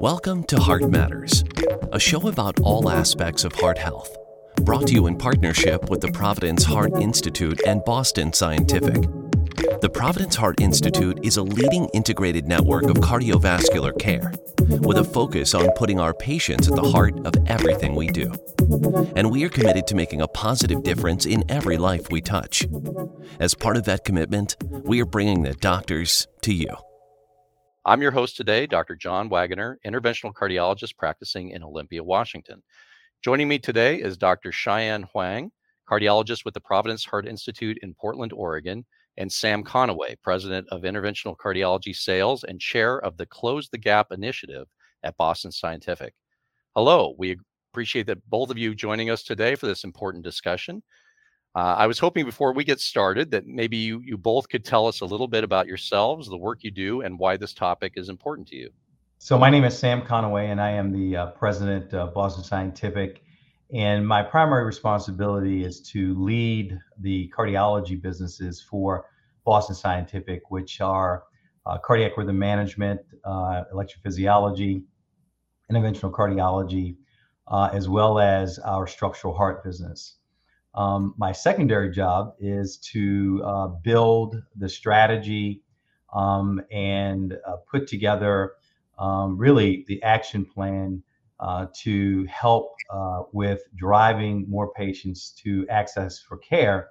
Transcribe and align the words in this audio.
Welcome 0.00 0.44
to 0.44 0.58
Heart 0.58 0.88
Matters, 0.88 1.44
a 1.92 2.00
show 2.00 2.26
about 2.26 2.58
all 2.60 2.88
aspects 2.88 3.44
of 3.44 3.52
heart 3.52 3.76
health, 3.76 4.16
brought 4.62 4.86
to 4.86 4.94
you 4.94 5.08
in 5.08 5.18
partnership 5.18 5.90
with 5.90 6.00
the 6.00 6.10
Providence 6.12 6.64
Heart 6.64 6.92
Institute 7.02 7.60
and 7.66 7.84
Boston 7.84 8.32
Scientific. 8.32 9.02
The 9.82 9.90
Providence 9.92 10.36
Heart 10.36 10.62
Institute 10.62 11.18
is 11.22 11.36
a 11.36 11.42
leading 11.42 11.90
integrated 11.92 12.46
network 12.46 12.84
of 12.84 12.96
cardiovascular 12.96 13.98
care 13.98 14.32
with 14.68 14.98
a 14.98 15.04
focus 15.04 15.54
on 15.54 15.70
putting 15.76 15.98
our 15.98 16.14
patients 16.14 16.68
at 16.68 16.74
the 16.74 16.90
heart 16.90 17.14
of 17.26 17.34
everything 17.46 17.94
we 17.94 18.08
do. 18.08 18.32
And 19.16 19.30
we 19.30 19.44
are 19.44 19.48
committed 19.48 19.86
to 19.88 19.94
making 19.94 20.20
a 20.20 20.28
positive 20.28 20.82
difference 20.82 21.26
in 21.26 21.44
every 21.50 21.78
life 21.78 22.10
we 22.10 22.20
touch. 22.20 22.66
As 23.40 23.54
part 23.54 23.76
of 23.76 23.84
that 23.84 24.04
commitment, 24.04 24.56
we 24.62 25.00
are 25.02 25.06
bringing 25.06 25.42
the 25.42 25.54
doctors 25.54 26.26
to 26.42 26.54
you. 26.54 26.74
I'm 27.84 28.02
your 28.02 28.12
host 28.12 28.36
today, 28.36 28.66
Dr. 28.66 28.94
John 28.94 29.28
Waggoner, 29.28 29.80
interventional 29.84 30.32
cardiologist 30.32 30.96
practicing 30.96 31.50
in 31.50 31.64
Olympia, 31.64 32.04
Washington. 32.04 32.62
Joining 33.22 33.48
me 33.48 33.58
today 33.58 33.96
is 33.96 34.16
Dr. 34.16 34.52
Cheyenne 34.52 35.08
Huang, 35.12 35.50
cardiologist 35.90 36.44
with 36.44 36.54
the 36.54 36.60
Providence 36.60 37.04
Heart 37.04 37.26
Institute 37.26 37.78
in 37.82 37.94
Portland, 37.94 38.32
Oregon, 38.32 38.84
and 39.16 39.30
Sam 39.30 39.62
Conaway, 39.62 40.16
president 40.22 40.68
of 40.70 40.82
interventional 40.82 41.36
cardiology 41.36 41.94
sales 41.94 42.44
and 42.44 42.60
chair 42.60 42.98
of 42.98 43.16
the 43.16 43.26
Close 43.26 43.68
the 43.68 43.78
Gap 43.78 44.08
initiative 44.10 44.66
at 45.02 45.16
Boston 45.16 45.52
Scientific. 45.52 46.14
Hello, 46.74 47.14
we 47.18 47.36
appreciate 47.72 48.06
that 48.06 48.28
both 48.28 48.50
of 48.50 48.58
you 48.58 48.74
joining 48.74 49.10
us 49.10 49.22
today 49.22 49.54
for 49.54 49.66
this 49.66 49.84
important 49.84 50.24
discussion. 50.24 50.82
Uh, 51.54 51.74
I 51.76 51.86
was 51.86 51.98
hoping 51.98 52.24
before 52.24 52.54
we 52.54 52.64
get 52.64 52.80
started 52.80 53.30
that 53.30 53.46
maybe 53.46 53.76
you, 53.76 54.00
you 54.02 54.16
both 54.16 54.48
could 54.48 54.64
tell 54.64 54.86
us 54.86 55.02
a 55.02 55.06
little 55.06 55.28
bit 55.28 55.44
about 55.44 55.66
yourselves, 55.66 56.28
the 56.28 56.38
work 56.38 56.64
you 56.64 56.70
do, 56.70 57.02
and 57.02 57.18
why 57.18 57.36
this 57.36 57.52
topic 57.52 57.92
is 57.96 58.08
important 58.08 58.48
to 58.48 58.56
you. 58.56 58.70
So, 59.18 59.38
my 59.38 59.50
name 59.50 59.62
is 59.64 59.78
Sam 59.78 60.02
Conaway, 60.02 60.50
and 60.50 60.60
I 60.60 60.70
am 60.70 60.90
the 60.90 61.16
uh, 61.16 61.26
president 61.26 61.92
of 61.94 62.14
Boston 62.14 62.42
Scientific. 62.42 63.22
And 63.72 64.06
my 64.06 64.22
primary 64.22 64.64
responsibility 64.64 65.64
is 65.64 65.80
to 65.92 66.14
lead 66.22 66.78
the 67.00 67.32
cardiology 67.34 68.00
businesses 68.00 68.60
for 68.60 69.06
Boston 69.44 69.74
Scientific, 69.74 70.50
which 70.50 70.80
are 70.82 71.24
uh, 71.64 71.78
cardiac 71.78 72.16
rhythm 72.18 72.38
management, 72.38 73.00
uh, 73.24 73.64
electrophysiology, 73.72 74.82
interventional 75.72 76.12
cardiology, 76.12 76.96
uh, 77.48 77.70
as 77.72 77.88
well 77.88 78.18
as 78.18 78.58
our 78.58 78.86
structural 78.86 79.34
heart 79.34 79.64
business. 79.64 80.16
Um, 80.74 81.14
my 81.16 81.32
secondary 81.32 81.90
job 81.90 82.34
is 82.38 82.76
to 82.92 83.42
uh, 83.44 83.66
build 83.68 84.42
the 84.56 84.68
strategy 84.68 85.62
um, 86.12 86.60
and 86.70 87.38
uh, 87.46 87.56
put 87.70 87.86
together 87.86 88.52
um, 88.98 89.38
really 89.38 89.84
the 89.88 90.02
action 90.02 90.44
plan 90.44 91.02
uh, 91.40 91.66
to 91.74 92.24
help 92.26 92.74
uh, 92.90 93.22
with 93.32 93.62
driving 93.74 94.44
more 94.48 94.72
patients 94.72 95.30
to 95.30 95.66
access 95.68 96.20
for 96.20 96.36
care 96.38 96.88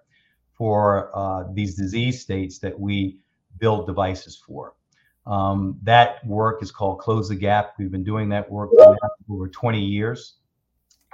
for 0.54 1.10
uh, 1.18 1.46
these 1.54 1.76
disease 1.76 2.22
states 2.22 2.60
that 2.60 2.78
we 2.80 3.18
build 3.58 3.88
devices 3.88 4.42
for. 4.46 4.76
Um, 5.26 5.78
that 5.84 6.26
work 6.26 6.64
is 6.64 6.72
called 6.72 7.00
Close 7.00 7.30
the 7.30 7.36
Gap. 7.36 7.74
We've 7.78 7.92
been 7.92 8.04
doing 8.04 8.30
that 8.30 8.50
work 8.52 8.72
for 8.76 8.98
over 9.30 9.48
20 9.48 9.80
years. 9.80 10.36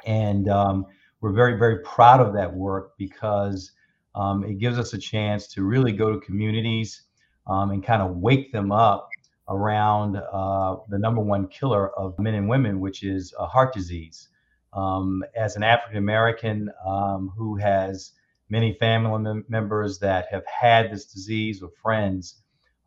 And 0.05 0.47
um, 0.49 0.85
we're 1.21 1.33
very, 1.33 1.57
very 1.57 1.79
proud 1.79 2.21
of 2.21 2.33
that 2.33 2.53
work 2.53 2.93
because 2.97 3.71
um, 4.15 4.43
it 4.43 4.59
gives 4.59 4.79
us 4.79 4.93
a 4.93 4.97
chance 4.97 5.47
to 5.49 5.63
really 5.63 5.91
go 5.91 6.11
to 6.11 6.19
communities 6.19 7.03
um, 7.47 7.71
and 7.71 7.83
kind 7.83 8.01
of 8.01 8.17
wake 8.17 8.51
them 8.51 8.71
up 8.71 9.09
around 9.49 10.17
uh, 10.17 10.77
the 10.89 10.97
number 10.97 11.21
one 11.21 11.47
killer 11.47 11.89
of 11.97 12.17
men 12.19 12.33
and 12.33 12.49
women, 12.49 12.79
which 12.79 13.03
is 13.03 13.33
uh, 13.39 13.45
heart 13.45 13.73
disease. 13.73 14.29
Um, 14.73 15.23
as 15.35 15.55
an 15.55 15.63
African 15.63 15.97
American 15.97 16.69
um, 16.85 17.31
who 17.35 17.55
has 17.57 18.11
many 18.49 18.73
family 18.73 19.21
mem- 19.21 19.45
members 19.47 19.99
that 19.99 20.27
have 20.31 20.43
had 20.45 20.91
this 20.91 21.05
disease 21.05 21.61
or 21.61 21.69
friends, 21.81 22.41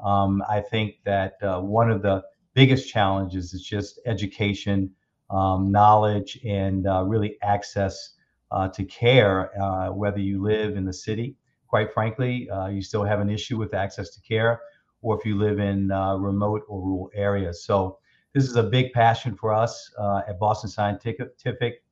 um, 0.04 0.42
I 0.48 0.60
think 0.60 0.96
that 1.04 1.34
uh, 1.42 1.60
one 1.60 1.90
of 1.90 2.02
the 2.02 2.22
biggest 2.54 2.88
challenges 2.88 3.54
is 3.54 3.62
just 3.62 4.00
education, 4.06 4.90
um, 5.30 5.70
knowledge, 5.70 6.38
and 6.44 6.86
uh, 6.86 7.04
really 7.04 7.36
access 7.42 8.14
uh, 8.50 8.68
to 8.68 8.84
care, 8.84 9.50
uh, 9.60 9.88
whether 9.88 10.18
you 10.18 10.42
live 10.42 10.76
in 10.76 10.84
the 10.84 10.92
city. 10.92 11.36
Quite 11.68 11.94
frankly, 11.94 12.48
you 12.70 12.82
still 12.82 13.04
have 13.04 13.20
an 13.20 13.30
issue 13.30 13.56
with 13.56 13.74
access 13.74 14.10
to 14.10 14.20
care, 14.22 14.60
or 15.02 15.18
if 15.18 15.24
you 15.24 15.38
live 15.38 15.58
in 15.58 15.90
uh, 15.90 16.16
remote 16.16 16.62
or 16.68 16.80
rural 16.80 17.10
areas. 17.14 17.64
So, 17.64 17.98
this 18.32 18.44
is 18.44 18.54
a 18.54 18.62
big 18.62 18.92
passion 18.92 19.34
for 19.34 19.52
us 19.52 19.92
uh, 19.98 20.22
at 20.28 20.38
Boston 20.38 20.70
Scientific. 20.70 21.82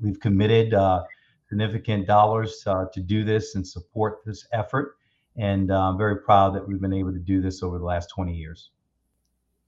We've 0.00 0.18
committed 0.18 0.72
uh, 0.72 1.04
significant 1.46 2.06
dollars 2.06 2.62
to 2.64 3.00
do 3.04 3.22
this 3.22 3.54
and 3.54 3.66
support 3.66 4.20
this 4.24 4.46
effort. 4.54 4.96
And 5.36 5.70
I'm 5.70 5.98
very 5.98 6.22
proud 6.22 6.54
that 6.54 6.66
we've 6.66 6.80
been 6.80 6.94
able 6.94 7.12
to 7.12 7.18
do 7.18 7.42
this 7.42 7.62
over 7.62 7.78
the 7.78 7.84
last 7.84 8.08
20 8.08 8.34
years. 8.34 8.70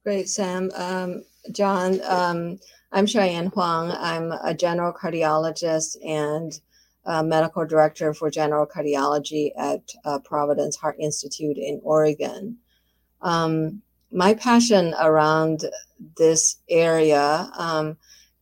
Great, 0.03 0.31
Sam. 0.31 0.71
Um, 0.75 1.23
John, 1.53 2.01
um, 2.05 2.59
I'm 2.93 3.05
Cheyenne 3.05 3.49
Huang. 3.49 3.91
I'm 3.93 4.33
a 4.33 4.55
general 4.55 4.95
cardiologist 4.95 5.97
and 6.03 6.59
medical 7.07 7.67
director 7.67 8.15
for 8.15 8.31
general 8.31 8.67
cardiology 8.67 9.51
at 9.57 9.83
uh, 10.05 10.19
Providence 10.21 10.77
Heart 10.77 10.97
Institute 10.99 11.57
in 11.57 11.81
Oregon. 11.83 12.57
Um, 13.23 13.83
my 14.13 14.35
passion 14.35 14.95
around 14.99 15.65
this 16.17 16.57
area 16.69 17.51
um, 17.57 17.97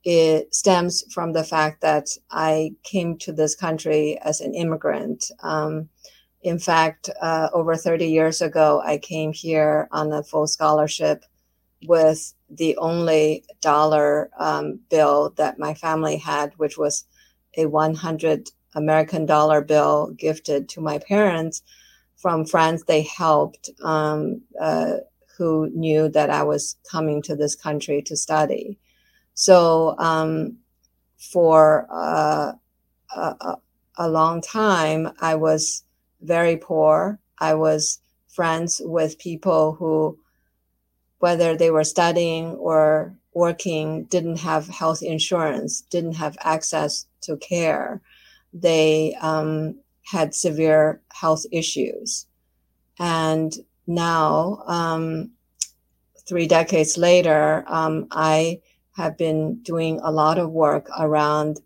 it 0.04 0.54
stems 0.54 1.04
from 1.12 1.32
the 1.32 1.44
fact 1.44 1.80
that 1.80 2.08
I 2.30 2.72
came 2.82 3.18
to 3.18 3.32
this 3.32 3.54
country 3.54 4.18
as 4.22 4.41
an 4.41 4.54
immigrant. 4.54 5.30
Um, 5.41 5.88
in 6.42 6.58
fact, 6.58 7.10
uh, 7.20 7.48
over 7.52 7.76
30 7.76 8.06
years 8.06 8.41
ago, 8.41 8.80
I 8.84 8.98
came 8.98 9.32
here 9.32 9.88
on 9.91 10.12
a 10.12 10.22
full 10.22 10.47
scholarship 10.47 11.24
with 11.84 12.32
the 12.48 12.76
only 12.78 13.44
dollar 13.60 14.30
um, 14.38 14.80
bill 14.88 15.34
that 15.36 15.58
my 15.58 15.74
family 15.74 16.16
had, 16.16 16.52
which 16.56 16.78
was 16.78 17.04
a 17.58 17.66
100 17.66 18.48
American 18.74 19.26
dollar 19.26 19.60
bill 19.60 20.12
gifted 20.16 20.69
to 20.70 20.80
my 20.80 20.98
parents 20.98 21.62
from 22.16 22.44
friends 22.46 22.84
they 22.84 23.02
helped 23.02 23.70
um, 23.82 24.41
uh, 24.60 24.94
who 25.36 25.70
knew 25.70 26.08
that 26.08 26.30
I 26.30 26.42
was 26.42 26.76
coming 26.91 27.22
to 27.22 27.36
this 27.36 27.54
country 27.54 28.02
to 28.02 28.16
study. 28.16 28.78
So 29.34 29.97
um, 29.98 30.58
for 31.16 31.86
uh, 31.91 32.52
a, 33.14 33.56
a 33.97 34.08
long 34.08 34.41
time, 34.41 35.12
I 35.20 35.36
was 35.36 35.84
very 36.20 36.56
poor. 36.56 37.20
I 37.38 37.54
was 37.54 38.00
friends 38.28 38.80
with 38.84 39.18
people 39.18 39.74
who 39.74 40.18
whether 41.20 41.56
they 41.56 41.70
were 41.70 41.84
studying 41.84 42.52
or 42.54 43.12
working, 43.34 44.05
didn't 44.05 44.39
have 44.39 44.69
health 44.69 45.03
insurance, 45.03 45.83
didn't 45.83 46.15
have 46.15 46.37
access 46.41 47.06
to 47.22 47.37
care. 47.37 48.00
They 48.53 49.16
um, 49.21 49.77
had 50.05 50.34
severe 50.34 51.00
health 51.12 51.44
issues. 51.53 52.27
And 52.99 53.53
now, 53.87 54.62
um, 54.66 55.31
three 56.27 56.47
decades 56.47 56.97
later, 56.99 57.65
um, 57.69 58.06
I 58.11 58.61
have 58.97 59.16
been 59.16 59.60
doing 59.62 60.00
a 60.03 60.10
lot 60.10 60.39
of 60.39 60.50
work 60.50 60.91
around 60.99 61.60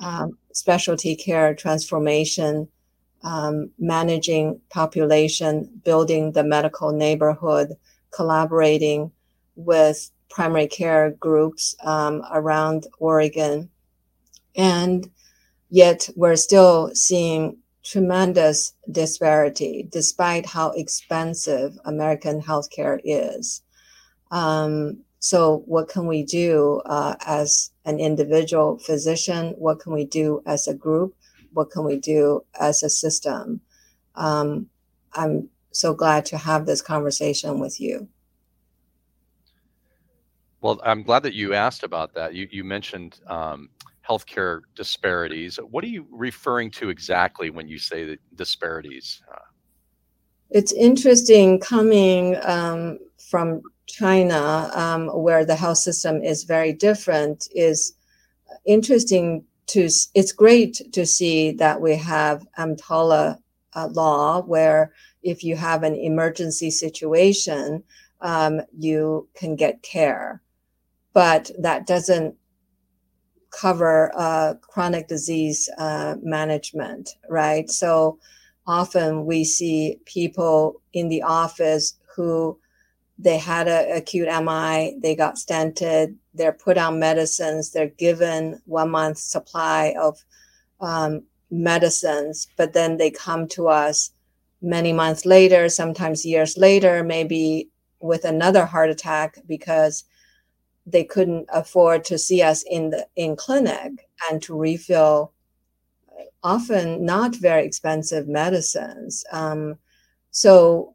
um, 0.00 0.38
specialty 0.52 1.16
care 1.16 1.54
transformation, 1.54 2.68
um, 3.22 3.70
managing 3.78 4.60
population, 4.70 5.68
building 5.84 6.32
the 6.32 6.44
medical 6.44 6.92
neighborhood, 6.92 7.76
collaborating 8.10 9.10
with 9.56 10.10
primary 10.28 10.66
care 10.66 11.10
groups 11.10 11.74
um, 11.84 12.22
around 12.32 12.86
Oregon. 12.98 13.70
And 14.56 15.10
yet 15.70 16.08
we're 16.16 16.36
still 16.36 16.90
seeing 16.94 17.58
tremendous 17.84 18.74
disparity 18.90 19.88
despite 19.90 20.46
how 20.46 20.70
expensive 20.72 21.78
American 21.84 22.42
healthcare 22.42 23.00
is. 23.04 23.62
Um, 24.30 24.98
so, 25.20 25.62
what 25.66 25.88
can 25.88 26.06
we 26.06 26.22
do 26.22 26.80
uh, 26.86 27.16
as 27.26 27.72
an 27.84 27.98
individual 27.98 28.78
physician? 28.78 29.54
What 29.58 29.80
can 29.80 29.92
we 29.92 30.04
do 30.04 30.42
as 30.46 30.68
a 30.68 30.74
group? 30.74 31.16
What 31.52 31.70
can 31.70 31.84
we 31.84 31.98
do 31.98 32.44
as 32.60 32.82
a 32.82 32.90
system? 32.90 33.60
Um, 34.14 34.68
I'm 35.14 35.48
so 35.72 35.94
glad 35.94 36.26
to 36.26 36.38
have 36.38 36.66
this 36.66 36.82
conversation 36.82 37.58
with 37.58 37.80
you. 37.80 38.08
Well, 40.60 40.80
I'm 40.84 41.02
glad 41.02 41.22
that 41.22 41.34
you 41.34 41.54
asked 41.54 41.84
about 41.84 42.14
that. 42.14 42.34
You, 42.34 42.48
you 42.50 42.64
mentioned 42.64 43.20
um, 43.28 43.70
healthcare 44.08 44.62
disparities. 44.74 45.56
What 45.56 45.84
are 45.84 45.88
you 45.88 46.06
referring 46.10 46.70
to 46.72 46.88
exactly 46.90 47.50
when 47.50 47.68
you 47.68 47.78
say 47.78 48.18
disparities? 48.34 49.22
Uh, 49.30 49.38
It's 50.50 50.72
interesting 50.72 51.60
coming 51.60 52.36
um, 52.42 52.98
from 53.30 53.62
China, 53.86 54.70
um, 54.74 55.08
where 55.08 55.44
the 55.44 55.54
health 55.54 55.78
system 55.78 56.22
is 56.22 56.44
very 56.44 56.72
different, 56.72 57.48
is 57.54 57.94
interesting 58.66 59.44
to. 59.68 59.88
It's 60.14 60.32
great 60.32 60.92
to 60.92 61.06
see 61.06 61.52
that 61.52 61.80
we 61.80 61.96
have 61.96 62.46
EMTALA 62.58 63.38
uh, 63.74 63.88
law, 63.88 64.42
where 64.42 64.92
if 65.22 65.44
you 65.44 65.56
have 65.56 65.82
an 65.84 65.94
emergency 65.94 66.70
situation, 66.70 67.82
um, 68.20 68.60
you 68.76 69.28
can 69.34 69.56
get 69.56 69.82
care, 69.82 70.42
but 71.18 71.50
that 71.58 71.84
doesn't 71.84 72.36
cover 73.50 74.12
uh, 74.14 74.54
chronic 74.60 75.08
disease 75.08 75.68
uh, 75.76 76.14
management, 76.22 77.16
right? 77.28 77.68
So 77.68 78.20
often 78.68 79.26
we 79.26 79.42
see 79.42 79.98
people 80.04 80.80
in 80.92 81.08
the 81.08 81.22
office 81.22 81.98
who 82.14 82.60
they 83.18 83.36
had 83.36 83.66
an 83.66 83.96
acute 83.96 84.28
MI, 84.28 84.96
they 85.02 85.16
got 85.16 85.34
stented, 85.34 86.14
they're 86.34 86.52
put 86.52 86.78
on 86.78 87.00
medicines, 87.00 87.72
they're 87.72 87.88
given 87.88 88.62
one 88.66 88.90
month 88.90 89.18
supply 89.18 89.96
of 90.00 90.24
um, 90.80 91.24
medicines, 91.50 92.46
but 92.56 92.74
then 92.74 92.96
they 92.96 93.10
come 93.10 93.48
to 93.48 93.66
us 93.66 94.12
many 94.62 94.92
months 94.92 95.26
later, 95.26 95.68
sometimes 95.68 96.24
years 96.24 96.56
later, 96.56 97.02
maybe 97.02 97.70
with 97.98 98.24
another 98.24 98.66
heart 98.66 98.88
attack 98.88 99.38
because 99.48 100.04
they 100.90 101.04
couldn't 101.04 101.46
afford 101.52 102.04
to 102.04 102.18
see 102.18 102.42
us 102.42 102.62
in 102.62 102.90
the 102.90 103.06
in 103.16 103.36
clinic 103.36 104.08
and 104.30 104.42
to 104.42 104.56
refill 104.56 105.32
often 106.42 107.04
not 107.04 107.34
very 107.34 107.64
expensive 107.64 108.28
medicines. 108.28 109.24
Um, 109.32 109.76
so, 110.30 110.94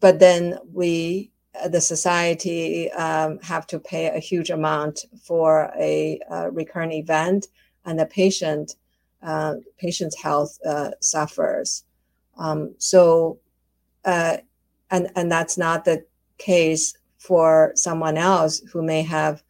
but 0.00 0.18
then 0.18 0.58
we, 0.72 1.30
the 1.68 1.80
society, 1.80 2.90
um, 2.92 3.38
have 3.42 3.66
to 3.68 3.78
pay 3.78 4.06
a 4.06 4.18
huge 4.18 4.50
amount 4.50 5.04
for 5.22 5.72
a, 5.78 6.20
a 6.30 6.50
recurrent 6.50 6.92
event, 6.92 7.46
and 7.84 7.98
the 7.98 8.06
patient, 8.06 8.76
uh, 9.22 9.54
patient's 9.78 10.20
health 10.20 10.58
uh, 10.66 10.90
suffers. 11.00 11.84
Um, 12.36 12.74
so, 12.78 13.38
uh, 14.04 14.38
and 14.90 15.10
and 15.16 15.30
that's 15.30 15.56
not 15.56 15.84
the 15.84 16.04
case 16.38 16.94
for 17.26 17.72
someone 17.74 18.18
else 18.18 18.60
who 18.70 18.82
may 18.82 19.02
have 19.02 19.42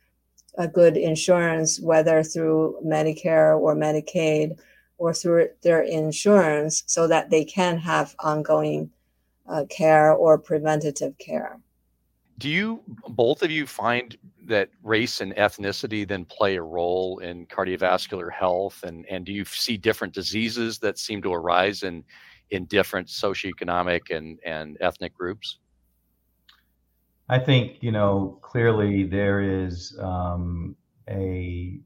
a 0.56 0.68
good 0.68 0.96
insurance, 0.96 1.80
whether 1.80 2.22
through 2.22 2.78
Medicare 2.84 3.58
or 3.58 3.74
Medicaid 3.74 4.56
or 4.98 5.12
through 5.12 5.48
their 5.62 5.82
insurance, 5.82 6.84
so 6.86 7.08
that 7.08 7.30
they 7.30 7.44
can 7.44 7.76
have 7.76 8.14
ongoing 8.20 8.90
uh, 9.48 9.64
care 9.68 10.12
or 10.12 10.38
preventative 10.38 11.18
care. 11.18 11.58
Do 12.38 12.48
you 12.48 12.82
both 13.08 13.42
of 13.42 13.50
you 13.50 13.66
find 13.66 14.16
that 14.46 14.68
race 14.82 15.20
and 15.20 15.34
ethnicity 15.34 16.06
then 16.06 16.24
play 16.24 16.56
a 16.56 16.62
role 16.62 17.18
in 17.18 17.46
cardiovascular 17.46 18.30
health, 18.32 18.84
and 18.84 19.04
and 19.10 19.26
do 19.26 19.32
you 19.32 19.44
see 19.44 19.76
different 19.76 20.14
diseases 20.14 20.78
that 20.78 20.98
seem 20.98 21.22
to 21.22 21.32
arise 21.32 21.82
in 21.82 22.04
in 22.50 22.66
different 22.66 23.08
socioeconomic 23.08 24.16
and 24.16 24.38
and 24.44 24.76
ethnic 24.80 25.14
groups? 25.14 25.58
I 27.28 27.38
think 27.38 27.82
you 27.82 27.90
know 27.90 28.38
clearly 28.42 29.04
there 29.04 29.40
is 29.40 29.96
um, 30.00 30.76
a 31.08 31.80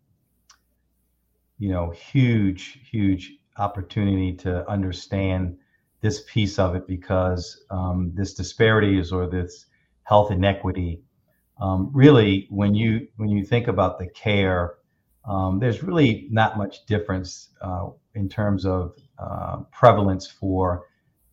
you 1.58 1.68
know 1.68 1.90
huge 1.90 2.80
huge 2.90 3.34
opportunity 3.56 4.32
to 4.32 4.68
understand 4.68 5.56
this 6.00 6.22
piece 6.28 6.58
of 6.58 6.76
it 6.76 6.86
because 6.86 7.64
um, 7.70 8.12
this 8.14 8.34
disparities 8.34 9.12
or 9.12 9.28
this 9.28 9.66
health 10.04 10.30
inequity 10.30 11.02
um, 11.60 11.90
really 11.92 12.46
when 12.50 12.74
you 12.74 13.06
when 13.16 13.28
you 13.28 13.44
think 13.44 13.68
about 13.68 13.98
the 13.98 14.08
care 14.08 14.74
um, 15.24 15.58
there's 15.58 15.82
really 15.82 16.26
not 16.30 16.56
much 16.56 16.86
difference 16.86 17.50
uh, 17.60 17.88
in 18.14 18.28
terms 18.28 18.64
of 18.64 18.96
uh, 19.18 19.58
prevalence 19.72 20.26
for 20.26 20.86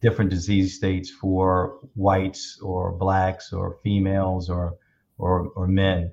different 0.05 0.29
disease 0.29 0.75
states 0.75 1.09
for 1.09 1.79
whites 1.95 2.59
or 2.61 2.91
blacks 2.91 3.51
or 3.51 3.77
females 3.83 4.49
or 4.49 4.77
or, 5.17 5.49
or 5.55 5.67
men. 5.67 6.11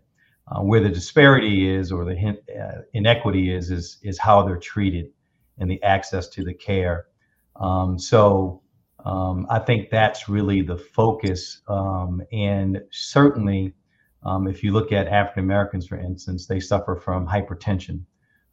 Uh, 0.49 0.61
where 0.61 0.81
the 0.81 0.89
disparity 0.89 1.69
is 1.69 1.93
or 1.93 2.05
the 2.05 2.17
uh, 2.17 2.81
inequity 2.95 3.55
is 3.55 3.71
is 3.71 3.99
is 4.03 4.19
how 4.19 4.43
they're 4.43 4.59
treated 4.73 5.07
and 5.59 5.71
the 5.71 5.83
access 5.83 6.29
to 6.29 6.45
the 6.45 6.55
care. 6.55 7.07
Um, 7.57 7.99
so 7.99 8.63
um, 9.05 9.47
I 9.51 9.59
think 9.59 9.91
that's 9.91 10.29
really 10.29 10.63
the 10.63 10.77
focus. 10.77 11.61
Um, 11.69 12.23
and 12.33 12.81
certainly, 12.91 13.75
um, 14.25 14.47
if 14.49 14.63
you 14.63 14.73
look 14.73 14.93
at 14.93 15.09
African 15.09 15.45
Americans, 15.45 15.87
for 15.87 15.99
instance, 15.99 16.47
they 16.47 16.61
suffer 16.61 16.97
from 16.97 17.27
hypertension, 17.27 18.03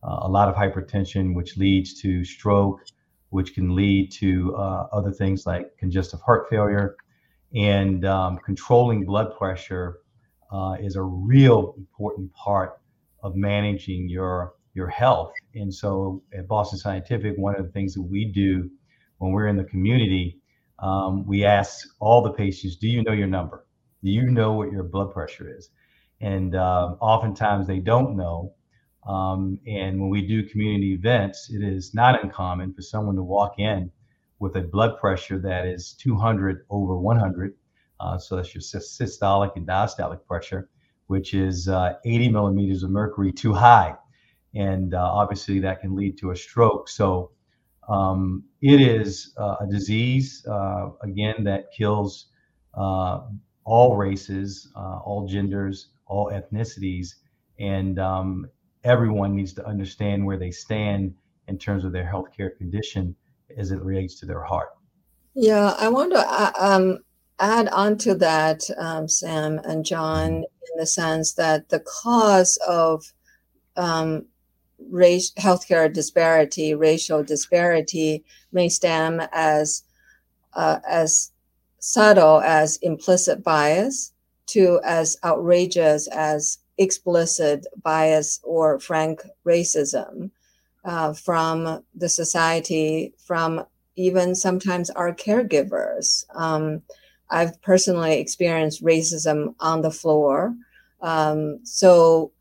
uh, 0.04 0.20
a 0.22 0.30
lot 0.30 0.48
of 0.48 0.56
hypertension, 0.56 1.36
which 1.36 1.58
leads 1.58 2.02
to 2.02 2.24
stroke, 2.24 2.82
which 3.30 3.54
can 3.54 3.76
lead 3.76 4.12
to 4.12 4.56
uh, 4.56 4.88
other 4.92 5.12
things 5.12 5.46
like 5.46 5.78
congestive 5.78 6.22
heart 6.22 6.48
failure. 6.50 6.96
And 7.56 8.06
um, 8.06 8.40
controlling 8.46 9.06
blood 9.06 9.36
pressure 9.38 10.00
uh, 10.52 10.76
is 10.80 10.96
a 10.96 11.02
real 11.02 11.74
important 11.78 12.34
part 12.34 12.80
of 13.24 13.36
managing 13.36 14.10
your 14.10 14.54
your 14.76 14.88
health. 14.88 15.34
And 15.56 15.74
so 15.74 16.24
at 16.34 16.48
Boston 16.48 16.78
Scientific, 16.80 17.38
one 17.38 17.56
of 17.56 17.66
the 17.66 17.72
things 17.72 17.94
that 17.96 18.02
we 18.02 18.26
do 18.26 18.70
when 19.18 19.32
we're 19.32 19.48
in 19.48 19.58
the 19.58 19.64
community, 19.64 20.40
um, 20.78 21.26
we 21.26 21.44
ask 21.44 21.88
all 22.00 22.22
the 22.22 22.32
patients, 22.32 22.78
"Do 22.78 22.88
you 22.88 23.04
know 23.04 23.12
your 23.12 23.28
number? 23.28 23.66
Do 24.04 24.12
you 24.12 24.30
know 24.30 24.54
what 24.54 24.72
your 24.72 24.84
blood 24.84 25.12
pressure 25.12 25.54
is?" 25.54 25.70
And 26.22 26.56
uh, 26.56 26.96
oftentimes 27.00 27.68
they 27.68 27.80
don't 27.80 28.16
know, 28.16 28.54
um, 29.06 29.60
and 29.66 30.00
when 30.00 30.10
we 30.10 30.26
do 30.26 30.44
community 30.44 30.94
events, 30.94 31.50
it 31.50 31.64
is 31.64 31.94
not 31.94 32.24
uncommon 32.24 32.74
for 32.74 32.82
someone 32.82 33.16
to 33.16 33.24
walk 33.24 33.60
in 33.60 33.92
with 34.40 34.56
a 34.56 34.62
blood 34.62 34.98
pressure 34.98 35.40
that 35.40 35.66
is 35.66 35.94
200 35.94 36.66
over 36.70 36.98
100. 36.98 37.54
Uh, 38.00 38.18
so 38.18 38.36
that's 38.36 38.54
your 38.54 38.62
systolic 38.62 39.56
and 39.56 39.68
diastolic 39.68 40.26
pressure, 40.26 40.70
which 41.08 41.34
is 41.34 41.68
uh, 41.68 41.94
80 42.06 42.30
millimeters 42.30 42.84
of 42.84 42.90
mercury 42.92 43.32
too 43.32 43.54
high. 43.54 43.96
And 44.56 44.94
uh, 44.94 45.12
obviously 45.12 45.60
that 45.60 45.82
can 45.82 45.96
lead 45.96 46.18
to 46.20 46.32
a 46.32 46.36
stroke. 46.36 46.90
So 46.90 47.32
um, 47.88 48.44
it 48.62 48.80
is 48.80 49.34
uh, 49.38 49.58
a 49.62 49.68
disease, 49.68 50.46
uh, 50.50 50.90
again, 51.02 51.44
that 51.44 51.72
kills 51.72 52.28
uh, 52.76 53.22
all 53.66 53.98
races, 53.98 54.72
all 54.76 55.28
genders, 55.28 55.90
all 56.06 56.32
ethnicities. 56.32 57.16
And 57.60 58.00
um, 58.00 58.48
everyone 58.84 59.36
needs 59.36 59.54
to 59.54 59.66
understand 59.66 60.26
where 60.26 60.38
they 60.38 60.52
stand 60.52 61.14
in 61.48 61.58
terms 61.58 61.84
of 61.84 61.92
their 61.92 62.06
healthcare 62.06 62.56
condition 62.58 63.16
as 63.58 63.72
it 63.72 63.82
relates 63.82 64.20
to 64.20 64.26
their 64.26 64.44
heart. 64.44 64.70
Yeah, 65.34 65.76
I 65.78 65.90
want 65.90 66.14
to 66.14 66.20
uh, 66.20 66.52
um, 66.60 67.00
add 67.40 67.68
on 67.70 67.98
to 68.00 68.16
that, 68.16 68.62
um, 68.78 69.08
Sam 69.08 69.60
and 69.60 69.86
John, 69.86 70.30
in 70.30 70.78
the 70.78 70.86
sense 70.86 71.34
that 71.34 71.70
the 71.70 71.80
cause 71.80 72.58
of 72.68 73.04
um, 73.76 74.26
race, 74.90 75.32
healthcare 75.34 75.92
disparity, 75.92 76.76
racial 76.76 77.24
disparity, 77.24 78.24
may 78.52 78.70
stem 78.70 79.22
as 79.32 79.84
uh, 80.54 80.80
as 80.88 81.32
subtle 81.80 82.42
as 82.42 82.78
implicit 82.78 83.44
bias 83.44 84.14
to 84.48 84.80
as 84.84 85.16
outrageous 85.24 86.08
as 86.08 86.58
explicit 86.80 87.68
bias 87.84 88.40
or 88.44 88.80
frank 88.80 89.22
racism 89.46 90.32
uh, 90.86 91.14
from 91.14 91.84
the 91.94 92.10
society, 92.10 93.14
from 93.18 93.66
even 93.96 94.34
sometimes 94.34 94.90
our 94.90 95.14
caregivers. 95.14 96.24
Um, 96.34 96.82
I've 97.30 97.62
personally 97.62 98.20
experienced 98.20 98.84
racism 98.84 99.54
on 99.60 99.82
the 99.82 99.92
floor. 99.92 100.56
Um, 101.02 101.60
so, 101.64 102.32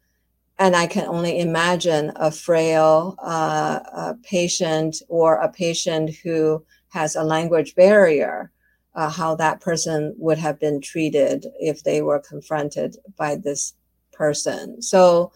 and 0.58 0.74
I 0.74 0.86
can 0.86 1.06
only 1.06 1.40
imagine 1.40 2.12
a 2.16 2.30
frail 2.30 3.16
uh, 3.22 3.80
a 3.92 4.14
patient 4.22 5.02
or 5.08 5.36
a 5.36 5.48
patient 5.50 6.10
who 6.22 6.64
has 6.90 7.16
a 7.16 7.24
language 7.24 7.74
barrier, 7.74 8.50
uh, 8.94 9.10
how 9.10 9.34
that 9.36 9.60
person 9.60 10.14
would 10.16 10.38
have 10.38 10.58
been 10.58 10.80
treated 10.80 11.46
if 11.60 11.82
they 11.82 12.02
were 12.02 12.20
confronted 12.20 12.96
by 13.16 13.36
this 13.36 13.74
person. 14.18 14.82
So, 14.82 15.32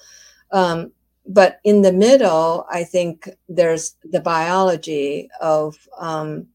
um, 0.50 0.92
but 1.24 1.60
in 1.62 1.82
the 1.82 1.92
middle, 1.92 2.66
I 2.78 2.82
think 2.84 3.14
there's 3.48 3.96
the 4.14 4.20
biology 4.20 5.28
of 5.40 5.76
um, 5.98 6.48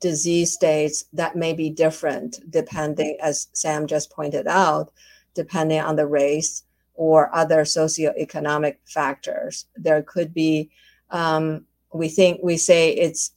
disease 0.00 0.52
states 0.52 1.04
that 1.14 1.34
may 1.34 1.52
be 1.54 1.70
different 1.70 2.30
depending, 2.50 3.16
as 3.22 3.48
Sam 3.52 3.86
just 3.86 4.10
pointed 4.18 4.46
out, 4.46 4.92
depending 5.34 5.80
on 5.80 5.96
the 5.96 6.06
race 6.06 6.64
or 6.94 7.34
other 7.34 7.64
socioeconomic 7.64 8.76
factors. 8.84 9.66
There 9.86 10.02
could 10.02 10.34
be, 10.34 10.70
um, 11.10 11.64
we 11.94 12.08
think, 12.08 12.40
we 12.42 12.56
say 12.58 12.92
it's 13.06 13.32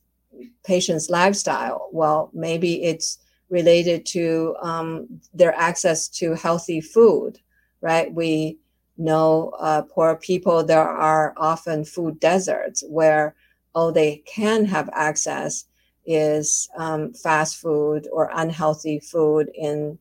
patient's 0.63 1.09
lifestyle. 1.09 1.87
Well, 1.91 2.29
maybe 2.33 2.83
it's 2.83 3.19
related 3.49 4.05
to 4.07 4.55
um, 4.61 5.07
their 5.33 5.55
access 5.55 6.09
to 6.19 6.33
healthy 6.33 6.81
food, 6.81 7.39
right? 7.85 8.11
We 8.13 8.57
know 8.97 9.53
uh, 9.59 9.83
poor 9.83 10.15
people, 10.17 10.63
there 10.65 10.89
are 10.89 11.33
often 11.37 11.85
food 11.85 12.19
deserts 12.19 12.83
where 12.89 13.35
all 13.75 13.91
they 13.91 14.23
can 14.25 14.65
have 14.65 14.89
access 14.93 15.65
is 16.05 16.69
um, 16.77 17.13
fast 17.13 17.57
food 17.57 18.07
or 18.11 18.31
unhealthy 18.33 18.99
food 18.99 19.51
in 19.53 19.99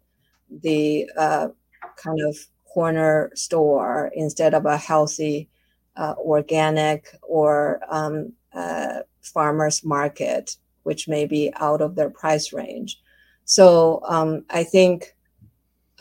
the 0.62 1.10
uh, 1.16 1.48
kind 1.96 2.20
of 2.28 2.36
corner 2.64 3.30
store 3.34 4.10
instead 4.14 4.54
of 4.54 4.66
a 4.66 4.76
healthy 4.76 5.48
uh, 5.96 6.14
organic 6.18 7.06
or 7.22 7.80
um, 7.90 8.32
uh, 8.54 9.00
farmers 9.22 9.84
market, 9.84 10.56
which 10.84 11.08
may 11.08 11.26
be 11.26 11.52
out 11.56 11.80
of 11.80 11.94
their 11.94 12.10
price 12.10 12.52
range. 12.52 13.00
So 13.44 14.00
um, 14.08 14.44
I 14.50 14.64
think 14.64 15.14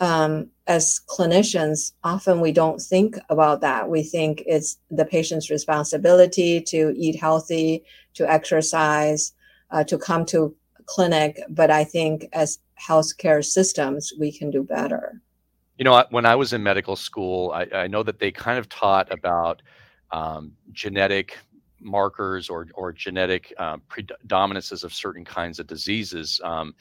um, 0.00 0.48
as 0.66 1.00
clinicians, 1.08 1.92
often 2.02 2.40
we 2.40 2.52
don't 2.52 2.80
think 2.80 3.16
about 3.28 3.60
that. 3.60 3.88
We 3.88 4.02
think 4.02 4.42
it's 4.46 4.78
the 4.90 5.04
patient's 5.04 5.50
responsibility 5.50 6.60
to 6.62 6.92
eat 6.96 7.16
healthy, 7.16 7.84
to 8.14 8.30
exercise, 8.30 9.32
uh, 9.70 9.84
to 9.84 9.98
come 9.98 10.24
to 10.26 10.54
clinic. 10.86 11.40
But 11.48 11.70
I 11.70 11.84
think 11.84 12.28
as 12.32 12.58
healthcare 12.80 13.44
systems, 13.44 14.12
we 14.18 14.32
can 14.32 14.50
do 14.50 14.62
better. 14.62 15.20
You 15.78 15.84
know, 15.84 16.04
when 16.10 16.26
I 16.26 16.36
was 16.36 16.52
in 16.52 16.62
medical 16.62 16.96
school, 16.96 17.52
I, 17.52 17.66
I 17.72 17.86
know 17.86 18.02
that 18.02 18.18
they 18.18 18.30
kind 18.30 18.58
of 18.58 18.68
taught 18.68 19.12
about 19.12 19.62
um, 20.12 20.52
genetic 20.72 21.36
markers 21.80 22.48
or 22.48 22.66
or 22.74 22.92
genetic 22.92 23.52
um, 23.58 23.82
predominances 23.88 24.84
of 24.84 24.94
certain 24.94 25.24
kinds 25.24 25.58
of 25.58 25.66
diseases. 25.66 26.40
Um, 26.42 26.74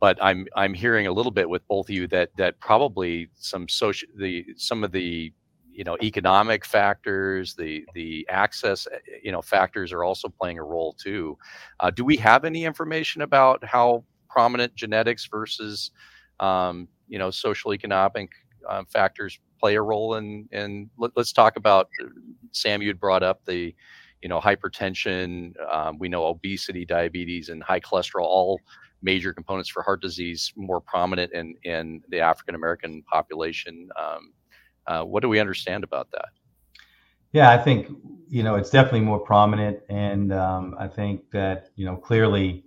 but 0.00 0.18
I'm 0.22 0.46
I'm 0.56 0.74
hearing 0.74 1.06
a 1.06 1.12
little 1.12 1.30
bit 1.30 1.48
with 1.48 1.66
both 1.68 1.86
of 1.86 1.90
you 1.94 2.06
that 2.08 2.30
that 2.36 2.58
probably 2.60 3.28
some 3.36 3.68
social 3.68 4.08
the 4.16 4.46
some 4.56 4.82
of 4.82 4.92
the 4.92 5.32
you 5.70 5.84
know 5.84 5.96
economic 6.02 6.64
factors 6.64 7.54
the 7.54 7.84
the 7.94 8.26
access 8.28 8.86
eh, 8.92 8.98
you 9.22 9.30
know 9.30 9.42
factors 9.42 9.92
are 9.92 10.02
also 10.02 10.28
playing 10.28 10.58
a 10.58 10.64
role 10.64 10.94
too. 10.94 11.36
Uh, 11.80 11.90
do 11.90 12.04
we 12.04 12.16
have 12.16 12.44
any 12.44 12.64
information 12.64 13.22
about 13.22 13.62
how 13.64 14.02
prominent 14.28 14.74
genetics 14.74 15.26
versus 15.26 15.90
um, 16.40 16.88
you 17.08 17.18
know 17.18 17.30
social 17.30 17.74
economic 17.74 18.30
uh, 18.68 18.82
factors 18.88 19.38
play 19.60 19.74
a 19.76 19.82
role 19.82 20.14
in 20.16 20.48
in 20.52 20.88
let, 20.96 21.10
us 21.16 21.32
talk 21.32 21.56
about 21.56 21.88
uh, 22.02 22.06
sam 22.52 22.80
you'd 22.80 22.98
brought 22.98 23.22
up 23.22 23.44
the 23.44 23.74
you 24.22 24.28
know 24.28 24.40
hypertension 24.40 25.52
um, 25.70 25.98
we 25.98 26.08
know 26.08 26.24
obesity 26.24 26.84
diabetes 26.84 27.50
and 27.50 27.62
high 27.62 27.80
cholesterol 27.80 28.24
all 28.24 28.60
major 29.02 29.32
components 29.32 29.68
for 29.68 29.82
heart 29.82 30.02
disease 30.02 30.52
more 30.56 30.80
prominent 30.80 31.32
in 31.32 31.54
in 31.64 32.02
the 32.08 32.20
African 32.20 32.54
American 32.54 33.02
population. 33.02 33.88
Um, 33.98 34.32
uh, 34.86 35.04
what 35.04 35.22
do 35.22 35.28
we 35.28 35.38
understand 35.38 35.84
about 35.84 36.10
that? 36.12 36.28
Yeah, 37.32 37.50
I 37.50 37.58
think 37.58 37.88
you 38.28 38.42
know 38.42 38.56
it's 38.56 38.70
definitely 38.70 39.00
more 39.00 39.20
prominent, 39.20 39.78
and 39.88 40.32
um, 40.32 40.74
I 40.78 40.88
think 40.88 41.30
that 41.32 41.70
you 41.76 41.86
know 41.86 41.96
clearly 41.96 42.64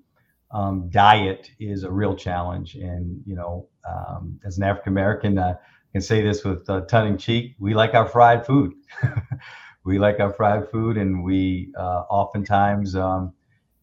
um, 0.51 0.89
diet 0.89 1.51
is 1.59 1.83
a 1.83 1.91
real 1.91 2.15
challenge. 2.15 2.75
And 2.75 3.21
you 3.25 3.35
know, 3.35 3.67
um, 3.89 4.39
as 4.45 4.57
an 4.57 4.63
African 4.63 4.93
American, 4.93 5.37
uh, 5.37 5.55
I 5.57 5.91
can 5.91 6.01
say 6.01 6.21
this 6.21 6.43
with 6.43 6.69
uh, 6.69 6.81
tongue 6.81 7.09
in 7.09 7.17
cheek: 7.17 7.55
we 7.59 7.73
like 7.73 7.93
our 7.93 8.07
fried 8.07 8.45
food. 8.45 8.73
we 9.83 9.99
like 9.99 10.19
our 10.19 10.31
fried 10.31 10.69
food, 10.71 10.97
and 10.97 11.23
we 11.23 11.73
uh, 11.77 12.03
oftentimes 12.09 12.95
um, 12.95 13.33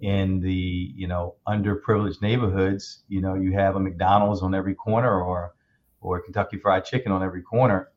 in 0.01 0.41
the 0.41 0.93
you 0.95 1.07
know 1.07 1.37
underprivileged 1.47 2.23
neighborhoods, 2.23 3.03
you 3.09 3.21
know, 3.21 3.35
you 3.35 3.53
have 3.53 3.77
a 3.77 3.81
McDonald's 3.81 4.43
on 4.43 4.55
every 4.55 4.75
corner 4.75 5.21
or 5.23 5.55
or 6.01 6.21
Kentucky 6.21 6.59
Fried 6.59 6.85
Chicken 6.85 7.13
on 7.13 7.23
every 7.23 7.43
corner, 7.43 7.89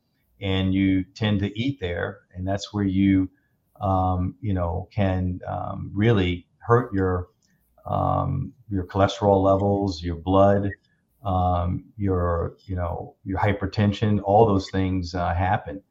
and 0.41 0.73
you 0.73 1.03
tend 1.15 1.39
to 1.39 1.59
eat 1.59 1.79
there, 1.79 2.19
and 2.33 2.47
that's 2.47 2.73
where 2.73 2.83
you 2.83 3.29
um, 3.81 4.35
you 4.41 4.53
know 4.53 4.87
can 4.91 5.39
um, 5.47 5.91
really 5.93 6.47
hurt 6.59 6.93
your 6.93 7.27
um, 7.85 8.53
your 8.69 8.85
cholesterol 8.85 9.41
levels, 9.41 10.01
your 10.03 10.15
blood, 10.15 10.69
um, 11.25 11.85
your 11.97 12.57
you 12.65 12.75
know 12.75 13.15
your 13.23 13.39
hypertension, 13.39 14.21
all 14.23 14.45
those 14.45 14.69
things 14.69 15.15
uh, 15.15 15.33
happen 15.33 15.81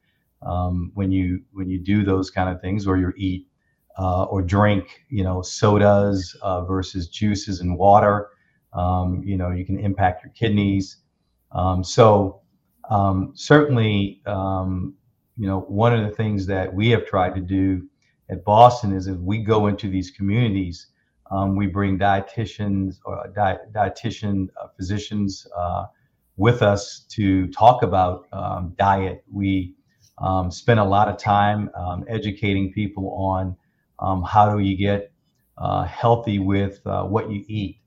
um, 0.43 0.91
when 0.93 1.11
you 1.11 1.41
when 1.51 1.69
you 1.69 1.79
do 1.79 2.03
those 2.03 2.29
kind 2.29 2.49
of 2.49 2.61
things, 2.61 2.85
or 2.85 2.97
you 2.97 3.11
eat 3.17 3.47
uh, 3.97 4.23
or 4.23 4.41
drink, 4.41 5.03
you 5.09 5.23
know, 5.23 5.41
sodas 5.41 6.35
uh, 6.41 6.63
versus 6.65 7.07
juices 7.07 7.59
and 7.59 7.77
water. 7.77 8.29
Um, 8.73 9.21
you 9.23 9.37
know, 9.37 9.51
you 9.51 9.65
can 9.65 9.79
impact 9.79 10.23
your 10.23 10.33
kidneys. 10.33 10.97
Um, 11.51 11.83
so 11.83 12.41
um, 12.89 13.33
certainly, 13.35 14.21
um, 14.25 14.95
you 15.37 15.47
know, 15.47 15.61
one 15.61 15.93
of 15.93 16.09
the 16.09 16.15
things 16.15 16.45
that 16.47 16.73
we 16.73 16.89
have 16.89 17.05
tried 17.05 17.35
to 17.35 17.41
do 17.41 17.87
at 18.29 18.43
Boston 18.43 18.95
is 18.95 19.07
as 19.07 19.17
we 19.17 19.43
go 19.43 19.67
into 19.67 19.89
these 19.89 20.09
communities, 20.09 20.87
um, 21.29 21.55
we 21.55 21.67
bring 21.67 21.97
dietitians 21.97 22.95
or 23.05 23.27
di- 23.35 23.57
dietitian 23.71 24.47
uh, 24.61 24.67
physicians 24.75 25.47
uh, 25.55 25.85
with 26.37 26.61
us 26.63 27.05
to 27.09 27.47
talk 27.47 27.83
about 27.83 28.27
um, 28.33 28.73
diet. 28.77 29.23
We 29.31 29.75
spend 30.49 30.79
a 30.79 30.83
lot 30.83 31.09
of 31.09 31.17
time 31.17 31.69
educating 32.07 32.71
people 32.71 33.13
on 33.13 33.55
um, 34.03 34.21
how 34.21 34.53
do 34.53 34.61
you 34.61 34.75
get 34.75 35.11
uh, 35.57 35.85
healthy 35.85 36.37
with 36.37 36.85
uh, 36.85 37.03
what 37.03 37.31
you 37.31 37.43
eat? 37.47 37.79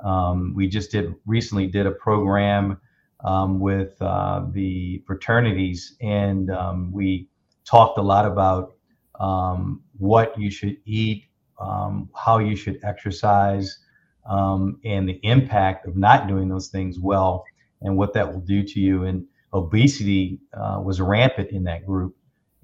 Um, 0.00 0.52
we 0.54 0.68
just 0.68 0.90
did 0.90 1.14
recently 1.26 1.66
did 1.66 1.86
a 1.86 1.92
program 1.92 2.78
um, 3.24 3.58
with 3.58 4.00
uh, 4.02 4.44
the 4.52 5.02
fraternities, 5.06 5.96
and 6.00 6.50
um, 6.50 6.92
we 6.92 7.28
talked 7.64 7.98
a 7.98 8.02
lot 8.02 8.26
about 8.26 8.74
um, 9.18 9.82
what 9.96 10.38
you 10.38 10.50
should 10.50 10.76
eat, 10.84 11.24
um, 11.58 12.10
how 12.14 12.38
you 12.38 12.54
should 12.56 12.78
exercise, 12.84 13.78
and 14.26 15.08
the 15.08 15.20
impact 15.22 15.86
of 15.86 15.96
not 15.96 16.28
doing 16.28 16.48
those 16.48 16.68
things 16.68 16.98
well, 16.98 17.44
and 17.80 17.96
what 17.96 18.12
that 18.12 18.30
will 18.30 18.40
do 18.40 18.62
to 18.62 18.80
you. 18.80 19.04
And 19.04 19.24
obesity 19.54 20.40
uh, 20.52 20.82
was 20.84 21.00
rampant 21.00 21.50
in 21.50 21.64
that 21.64 21.86
group, 21.86 22.16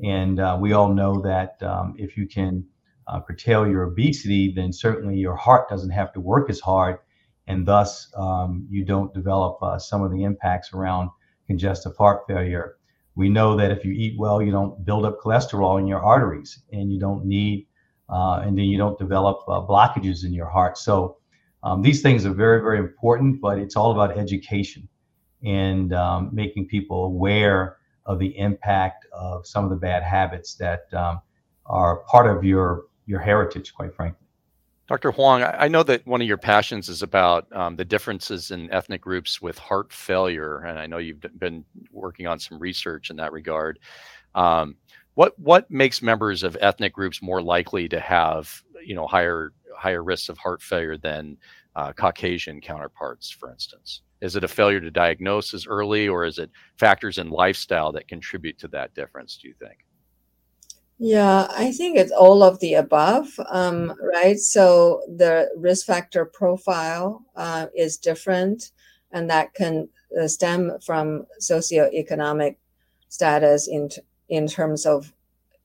and 0.04 0.40
uh, 0.40 0.58
we 0.60 0.72
all 0.72 0.92
know 0.92 1.22
that 1.22 1.56
if 1.96 2.16
you 2.16 2.26
can 2.26 2.64
uh, 3.08 3.20
curtail 3.20 3.66
your 3.66 3.84
obesity, 3.84 4.52
then 4.54 4.72
certainly 4.72 5.16
your 5.16 5.36
heart 5.36 5.68
doesn't 5.68 5.90
have 5.90 6.12
to 6.12 6.20
work 6.20 6.50
as 6.50 6.60
hard, 6.60 6.98
and 7.46 7.66
thus 7.66 8.12
um, 8.16 8.66
you 8.70 8.84
don't 8.84 9.12
develop 9.14 9.62
uh, 9.62 9.78
some 9.78 10.02
of 10.02 10.10
the 10.12 10.22
impacts 10.24 10.72
around 10.74 11.10
congestive 11.46 11.96
heart 11.96 12.22
failure. 12.28 12.76
We 13.14 13.28
know 13.28 13.56
that 13.56 13.70
if 13.70 13.84
you 13.84 13.92
eat 13.92 14.18
well, 14.18 14.42
you 14.42 14.52
don't 14.52 14.84
build 14.84 15.04
up 15.04 15.18
cholesterol 15.20 15.80
in 15.80 15.86
your 15.86 16.00
arteries, 16.00 16.62
and 16.72 16.92
you 16.92 17.00
don't 17.00 17.24
need, 17.24 17.66
uh, 18.08 18.42
and 18.44 18.56
then 18.56 18.66
you 18.66 18.78
don't 18.78 18.98
develop 18.98 19.40
uh, 19.48 19.60
blockages 19.60 20.24
in 20.24 20.32
your 20.32 20.48
heart. 20.48 20.78
So 20.78 21.16
um, 21.62 21.82
these 21.82 22.02
things 22.02 22.24
are 22.26 22.34
very, 22.34 22.60
very 22.60 22.78
important, 22.78 23.40
but 23.40 23.58
it's 23.58 23.76
all 23.76 23.90
about 23.90 24.16
education 24.16 24.88
and 25.42 25.92
um, 25.92 26.30
making 26.32 26.66
people 26.66 27.04
aware 27.04 27.78
of 28.06 28.18
the 28.18 28.36
impact 28.38 29.06
of 29.12 29.46
some 29.46 29.64
of 29.64 29.70
the 29.70 29.76
bad 29.76 30.02
habits 30.02 30.54
that 30.54 30.92
um, 30.94 31.20
are 31.66 31.98
part 32.04 32.26
of 32.34 32.44
your 32.44 32.84
your 33.08 33.18
heritage, 33.18 33.74
quite 33.74 33.94
frankly. 33.94 34.26
Dr. 34.86 35.12
Huang, 35.12 35.42
I 35.42 35.68
know 35.68 35.82
that 35.82 36.06
one 36.06 36.22
of 36.22 36.28
your 36.28 36.38
passions 36.38 36.88
is 36.88 37.02
about 37.02 37.46
um, 37.54 37.76
the 37.76 37.84
differences 37.84 38.50
in 38.50 38.72
ethnic 38.72 39.02
groups 39.02 39.40
with 39.42 39.58
heart 39.58 39.92
failure, 39.92 40.60
and 40.60 40.78
I 40.78 40.86
know 40.86 40.96
you've 40.96 41.24
been 41.38 41.64
working 41.92 42.26
on 42.26 42.38
some 42.38 42.58
research 42.58 43.10
in 43.10 43.16
that 43.16 43.32
regard. 43.32 43.80
Um, 44.34 44.76
what 45.14 45.38
what 45.38 45.70
makes 45.70 46.00
members 46.00 46.42
of 46.42 46.56
ethnic 46.60 46.94
groups 46.94 47.20
more 47.20 47.42
likely 47.42 47.88
to 47.88 48.00
have 48.00 48.62
you 48.82 48.94
know 48.94 49.06
higher 49.06 49.52
higher 49.76 50.02
risks 50.02 50.30
of 50.30 50.38
heart 50.38 50.62
failure 50.62 50.96
than 50.96 51.36
uh, 51.76 51.92
Caucasian 51.92 52.60
counterparts, 52.60 53.30
for 53.30 53.50
instance? 53.50 54.02
Is 54.22 54.36
it 54.36 54.44
a 54.44 54.48
failure 54.48 54.80
to 54.80 54.90
diagnose 54.90 55.52
as 55.52 55.66
early, 55.66 56.08
or 56.08 56.24
is 56.24 56.38
it 56.38 56.50
factors 56.78 57.18
in 57.18 57.30
lifestyle 57.30 57.92
that 57.92 58.08
contribute 58.08 58.58
to 58.60 58.68
that 58.68 58.94
difference? 58.94 59.36
Do 59.36 59.48
you 59.48 59.54
think? 59.58 59.84
Yeah, 60.98 61.46
I 61.50 61.70
think 61.70 61.96
it's 61.96 62.10
all 62.10 62.42
of 62.42 62.58
the 62.58 62.74
above, 62.74 63.38
um, 63.48 63.94
right? 64.02 64.38
So 64.38 65.02
the 65.06 65.48
risk 65.56 65.86
factor 65.86 66.24
profile 66.24 67.22
uh, 67.36 67.66
is 67.74 67.96
different, 67.98 68.72
and 69.12 69.30
that 69.30 69.54
can 69.54 69.88
uh, 70.20 70.26
stem 70.26 70.72
from 70.84 71.26
socioeconomic 71.40 72.56
status 73.08 73.68
in 73.68 73.90
in 74.28 74.48
terms 74.48 74.84
of 74.86 75.12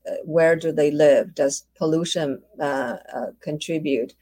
uh, 0.08 0.14
where 0.24 0.56
do 0.56 0.72
they 0.72 0.90
live? 0.90 1.34
Does 1.34 1.66
pollution 1.76 2.42
uh, 2.60 2.96
uh, 3.14 3.26
contribute? 3.40 4.14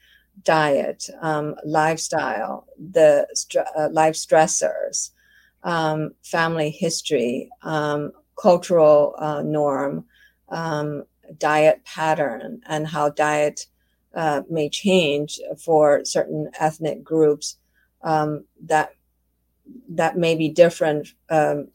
Diet, 0.43 1.09
um, 1.21 1.55
lifestyle, 1.65 2.67
the 2.77 3.27
uh, 3.77 3.89
life 3.91 4.15
stressors, 4.15 5.11
um, 5.63 6.13
family 6.23 6.69
history, 6.71 7.49
um, 7.61 8.11
cultural 8.41 9.15
norm 9.45 10.05
um, 10.49 11.03
diet 11.37 11.83
pattern 11.85 12.61
and 12.67 12.87
how 12.87 13.09
diet 13.09 13.67
uh, 14.15 14.41
may 14.49 14.69
change 14.69 15.39
for 15.57 16.03
certain 16.05 16.49
ethnic 16.59 17.03
groups 17.03 17.57
um, 18.03 18.45
that 18.65 18.93
that 19.89 20.17
may 20.17 20.35
be 20.35 20.49
different, 20.49 21.07
um, 21.29 21.67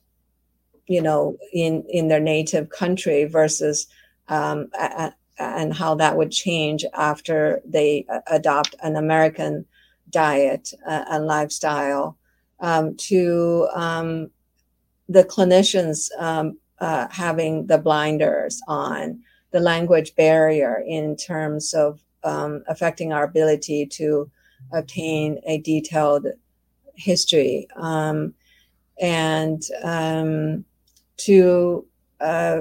you 0.87 1.01
know, 1.03 1.37
in 1.53 1.85
in 1.89 2.09
their 2.09 2.21
native 2.21 2.69
country 2.69 3.25
versus 3.25 3.87
um, 4.29 4.69
a, 4.79 5.13
and 5.39 5.73
how 5.73 5.95
that 5.95 6.17
would 6.17 6.31
change 6.31 6.85
after 6.95 7.63
they 7.65 8.05
adopt 8.27 8.75
an 8.83 8.97
American 8.97 9.65
diet 10.11 10.73
uh, 10.87 11.05
and 11.11 11.27
lifestyle. 11.27 12.17
Um, 12.61 12.97
to 12.97 13.69
um, 13.73 14.31
the 15.09 15.23
clinicians 15.23 16.11
um, 16.19 16.59
uh, 16.81 17.09
having 17.11 17.67
the 17.67 17.79
blinders 17.79 18.61
on, 18.69 19.21
the 19.51 19.61
language 19.61 20.15
barrier 20.15 20.83
in 20.87 21.17
terms 21.17 21.75
of 21.75 22.01
um, 22.25 22.63
affecting 22.69 23.13
our 23.13 23.25
ability 23.25 23.87
to 23.87 24.31
obtain 24.73 25.41
a 25.47 25.59
detailed 25.59 26.27
history 26.95 27.67
um, 27.77 28.35
and 29.01 29.63
um, 29.83 30.65
to 31.17 31.87
uh, 32.21 32.61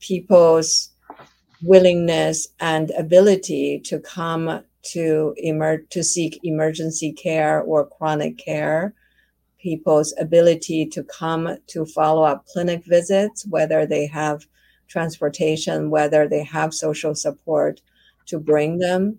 people's 0.00 0.90
willingness 1.62 2.48
and 2.60 2.90
ability 2.92 3.80
to 3.80 3.98
come 3.98 4.62
to 4.82 5.34
emer- 5.42 5.84
to 5.90 6.04
seek 6.04 6.38
emergency 6.44 7.12
care 7.12 7.62
or 7.62 7.86
chronic 7.86 8.38
care 8.38 8.94
people's 9.58 10.14
ability 10.18 10.86
to 10.86 11.02
come 11.04 11.56
to 11.66 11.84
follow 11.86 12.22
up 12.22 12.46
clinic 12.46 12.84
visits 12.84 13.46
whether 13.46 13.86
they 13.86 14.06
have 14.06 14.46
transportation 14.88 15.90
whether 15.90 16.28
they 16.28 16.44
have 16.44 16.72
social 16.72 17.14
support 17.14 17.80
to 18.26 18.38
bring 18.38 18.78
them 18.78 19.18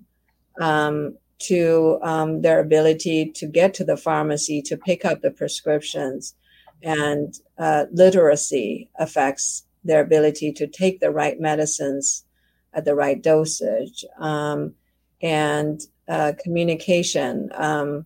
um, 0.60 1.18
to 1.40 2.00
um, 2.02 2.42
their 2.42 2.60
ability 2.60 3.32
to 3.36 3.48
get 3.48 3.74
to 3.76 3.84
the 3.84 3.98
pharmacy 3.98 4.62
to 4.64 4.78
pick 4.78 5.06
up 5.06 5.22
the 5.22 5.32
prescriptions. 5.32 6.36
And 6.84 7.34
uh, 7.58 7.86
literacy 7.92 8.90
affects 8.98 9.64
their 9.84 10.02
ability 10.02 10.52
to 10.54 10.68
take 10.68 11.00
the 11.00 11.12
right 11.12 11.40
medicines 11.40 12.26
at 12.74 12.86
the 12.86 12.96
right 12.96 13.22
dosage. 13.22 14.04
Um, 14.20 14.74
and 15.22 15.82
uh, 16.08 16.34
communication, 16.42 17.50
um, 17.56 18.06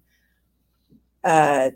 uh, 1.23 1.71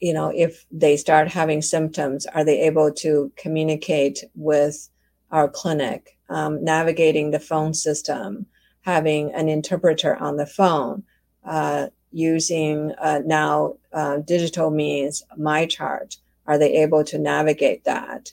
you 0.00 0.12
know, 0.12 0.32
if 0.34 0.64
they 0.70 0.96
start 0.96 1.28
having 1.28 1.62
symptoms, 1.62 2.26
are 2.26 2.44
they 2.44 2.60
able 2.62 2.92
to 2.92 3.32
communicate 3.36 4.24
with 4.34 4.88
our 5.30 5.48
clinic, 5.48 6.18
um, 6.28 6.64
navigating 6.64 7.30
the 7.30 7.40
phone 7.40 7.74
system? 7.74 8.46
having 8.82 9.32
an 9.34 9.48
interpreter 9.48 10.16
on 10.16 10.36
the 10.36 10.46
phone, 10.46 11.02
uh, 11.44 11.86
using 12.12 12.92
uh, 13.00 13.20
now 13.24 13.74
uh, 13.92 14.18
digital 14.18 14.70
means, 14.70 15.22
MyChart? 15.38 16.16
are 16.46 16.58
they 16.58 16.82
able 16.82 17.04
to 17.04 17.18
navigate 17.18 17.84
that? 17.84 18.32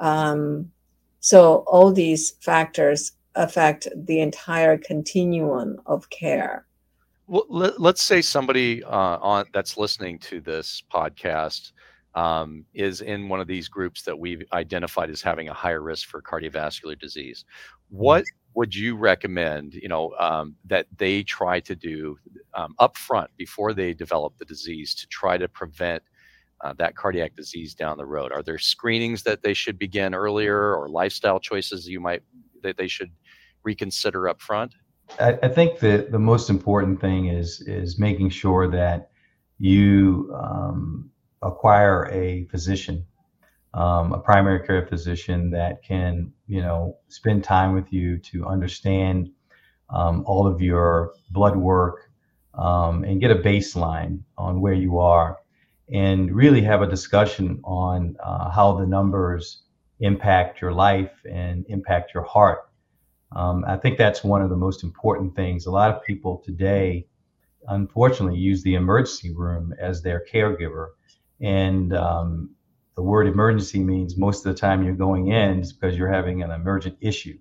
Um, 0.00 0.72
so 1.20 1.58
all 1.68 1.92
these 1.92 2.32
factors 2.40 3.12
affect 3.36 3.86
the 3.94 4.20
entire 4.20 4.76
continuum 4.76 5.80
of 5.86 6.10
care. 6.10 6.66
Well, 7.32 7.46
let, 7.48 7.80
us 7.80 8.02
say 8.02 8.20
somebody 8.20 8.84
uh, 8.84 9.16
on 9.22 9.46
that's 9.54 9.78
listening 9.78 10.18
to 10.18 10.38
this 10.42 10.82
podcast 10.92 11.72
um, 12.14 12.66
is 12.74 13.00
in 13.00 13.26
one 13.26 13.40
of 13.40 13.46
these 13.46 13.68
groups 13.68 14.02
that 14.02 14.18
we've 14.18 14.42
identified 14.52 15.08
as 15.08 15.22
having 15.22 15.48
a 15.48 15.54
higher 15.54 15.80
risk 15.80 16.08
for 16.08 16.20
cardiovascular 16.20 16.98
disease. 16.98 17.46
What 17.88 18.26
would 18.52 18.74
you 18.74 18.98
recommend 18.98 19.72
you 19.72 19.88
know 19.88 20.12
um, 20.18 20.56
that 20.66 20.88
they 20.98 21.22
try 21.22 21.58
to 21.60 21.74
do 21.74 22.18
um, 22.52 22.74
up 22.78 22.98
front 22.98 23.30
before 23.38 23.72
they 23.72 23.94
develop 23.94 24.36
the 24.36 24.44
disease 24.44 24.94
to 24.96 25.06
try 25.06 25.38
to 25.38 25.48
prevent 25.48 26.02
uh, 26.60 26.74
that 26.74 26.96
cardiac 26.96 27.34
disease 27.34 27.74
down 27.74 27.96
the 27.96 28.04
road? 28.04 28.30
Are 28.30 28.42
there 28.42 28.58
screenings 28.58 29.22
that 29.22 29.42
they 29.42 29.54
should 29.54 29.78
begin 29.78 30.14
earlier 30.14 30.76
or 30.76 30.90
lifestyle 30.90 31.40
choices 31.40 31.88
you 31.88 31.98
might 31.98 32.22
that 32.62 32.76
they 32.76 32.88
should 32.88 33.10
reconsider 33.64 34.28
up 34.28 34.42
front 34.42 34.74
I, 35.20 35.38
I 35.42 35.48
think 35.48 35.80
that 35.80 36.10
the 36.12 36.18
most 36.18 36.50
important 36.50 37.00
thing 37.00 37.26
is 37.26 37.60
is 37.62 37.98
making 37.98 38.30
sure 38.30 38.70
that 38.70 39.10
you 39.58 40.32
um, 40.34 41.10
acquire 41.42 42.08
a 42.12 42.44
physician 42.46 43.06
um, 43.74 44.12
a 44.12 44.18
primary 44.18 44.66
care 44.66 44.86
physician 44.86 45.50
that 45.50 45.82
can, 45.82 46.32
you 46.46 46.60
know, 46.60 46.96
spend 47.08 47.42
time 47.42 47.74
with 47.74 47.92
you 47.92 48.18
to 48.18 48.44
understand 48.46 49.30
um, 49.90 50.24
all 50.26 50.46
of 50.46 50.60
your 50.60 51.12
blood 51.30 51.56
work 51.56 52.10
um, 52.54 53.04
and 53.04 53.20
get 53.20 53.30
a 53.30 53.36
baseline 53.36 54.20
on 54.36 54.60
where 54.60 54.74
you 54.74 54.98
are 54.98 55.38
and 55.92 56.34
really 56.34 56.60
have 56.62 56.82
a 56.82 56.86
discussion 56.86 57.60
on 57.64 58.16
uh, 58.22 58.50
how 58.50 58.72
the 58.74 58.86
numbers 58.86 59.62
impact 60.00 60.60
your 60.60 60.72
life 60.72 61.12
and 61.30 61.64
impact 61.68 62.12
your 62.14 62.24
heart. 62.24 62.68
Um, 63.34 63.64
I 63.66 63.76
think 63.76 63.98
that's 63.98 64.22
one 64.24 64.42
of 64.42 64.50
the 64.50 64.56
most 64.56 64.82
important 64.82 65.34
things. 65.34 65.66
A 65.66 65.70
lot 65.70 65.94
of 65.94 66.04
people 66.04 66.42
today, 66.44 67.06
unfortunately, 67.68 68.38
use 68.38 68.62
the 68.62 68.74
emergency 68.74 69.32
room 69.34 69.74
as 69.78 70.02
their 70.02 70.24
caregiver. 70.32 70.90
And 71.40 71.94
um, 71.94 72.50
the 72.94 73.02
word 73.02 73.26
emergency 73.26 73.80
means 73.80 74.16
most 74.16 74.44
of 74.44 74.54
the 74.54 74.58
time 74.58 74.84
you're 74.84 74.94
going 74.94 75.28
in 75.28 75.62
because 75.62 75.96
you're 75.96 76.12
having 76.12 76.42
an 76.42 76.50
emergent 76.50 76.96
issue. 77.00 77.38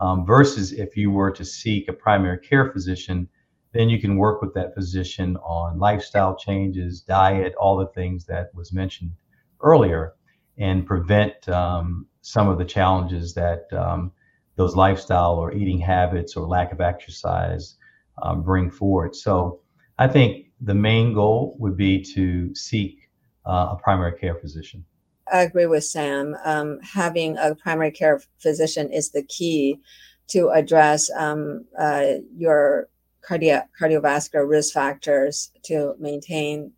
Um, 0.00 0.26
versus 0.26 0.72
if 0.72 0.96
you 0.96 1.10
were 1.10 1.30
to 1.30 1.44
seek 1.44 1.88
a 1.88 1.92
primary 1.92 2.38
care 2.38 2.72
physician, 2.72 3.28
then 3.72 3.88
you 3.88 4.00
can 4.00 4.16
work 4.16 4.42
with 4.42 4.52
that 4.54 4.74
physician 4.74 5.36
on 5.36 5.78
lifestyle 5.78 6.36
changes, 6.36 7.00
diet, 7.00 7.54
all 7.54 7.76
the 7.76 7.86
things 7.88 8.24
that 8.26 8.54
was 8.54 8.72
mentioned 8.72 9.12
earlier, 9.60 10.14
and 10.58 10.86
prevent 10.86 11.48
um, 11.48 12.06
some 12.20 12.48
of 12.48 12.58
the 12.58 12.64
challenges 12.64 13.34
that 13.34 13.72
um, 13.72 14.12
those 14.56 14.76
lifestyle 14.76 15.34
or 15.34 15.52
eating 15.52 15.78
habits 15.78 16.36
or 16.36 16.46
lack 16.46 16.72
of 16.72 16.80
exercise 16.80 17.76
um, 18.22 18.42
bring 18.42 18.70
forward. 18.70 19.14
So 19.16 19.60
I 19.98 20.08
think 20.08 20.46
the 20.60 20.74
main 20.74 21.14
goal 21.14 21.56
would 21.58 21.76
be 21.76 22.02
to 22.14 22.54
seek 22.54 23.08
uh, 23.46 23.68
a 23.72 23.76
primary 23.82 24.18
care 24.18 24.34
physician. 24.34 24.84
I 25.32 25.42
agree 25.42 25.66
with 25.66 25.84
Sam. 25.84 26.36
Um, 26.44 26.78
having 26.82 27.38
a 27.38 27.54
primary 27.54 27.90
care 27.90 28.20
physician 28.38 28.92
is 28.92 29.10
the 29.10 29.22
key 29.22 29.80
to 30.28 30.50
address 30.50 31.10
um, 31.16 31.64
uh, 31.78 32.14
your 32.36 32.88
cardia- 33.26 33.68
cardiovascular 33.80 34.48
risk 34.48 34.74
factors 34.74 35.50
to 35.64 35.94
maintain 35.98 36.72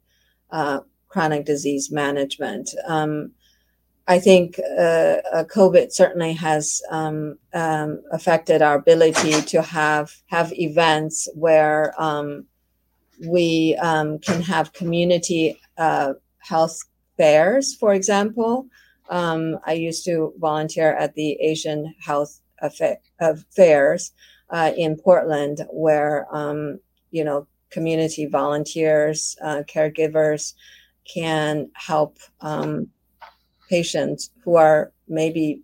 uh, 0.50 0.80
chronic 1.08 1.44
disease 1.44 1.90
management. 1.90 2.70
Um, 2.86 3.32
I 4.06 4.18
think 4.18 4.58
uh, 4.58 5.16
uh 5.32 5.44
COVID 5.44 5.92
certainly 5.92 6.34
has 6.34 6.82
um, 6.90 7.38
um, 7.54 8.02
affected 8.12 8.60
our 8.60 8.76
ability 8.76 9.40
to 9.42 9.62
have 9.62 10.12
have 10.26 10.52
events 10.52 11.28
where 11.34 11.94
um, 12.00 12.46
we 13.26 13.76
um, 13.80 14.18
can 14.18 14.42
have 14.42 14.72
community 14.72 15.58
uh, 15.78 16.14
health 16.38 16.78
fairs, 17.16 17.74
for 17.74 17.94
example. 17.94 18.66
Um, 19.10 19.58
I 19.66 19.74
used 19.74 20.04
to 20.06 20.32
volunteer 20.38 20.94
at 20.96 21.14
the 21.14 21.32
Asian 21.40 21.94
Health 22.00 22.40
Fairs 23.54 24.12
uh, 24.50 24.72
in 24.76 24.96
Portland, 24.96 25.66
where 25.70 26.26
um, 26.34 26.80
you 27.10 27.24
know 27.24 27.46
community 27.70 28.26
volunteers, 28.26 29.36
uh, 29.42 29.62
caregivers 29.66 30.54
can 31.12 31.70
help 31.74 32.18
um, 32.40 32.88
patients 33.74 34.30
who 34.44 34.54
are 34.54 34.92
maybe 35.08 35.60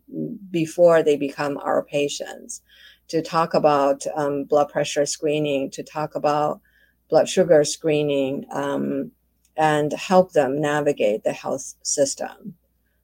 before 0.50 1.00
they 1.02 1.16
become 1.16 1.56
our 1.58 1.80
patients 1.84 2.60
to 3.06 3.22
talk 3.22 3.54
about 3.54 4.04
um, 4.16 4.44
blood 4.44 4.68
pressure 4.68 5.06
screening, 5.06 5.70
to 5.70 5.82
talk 5.84 6.16
about 6.16 6.60
blood 7.08 7.28
sugar 7.28 7.62
screening, 7.64 8.44
um, 8.52 9.12
and 9.56 9.92
help 9.92 10.32
them 10.32 10.60
navigate 10.60 11.22
the 11.22 11.32
health 11.32 11.74
system. 11.82 12.54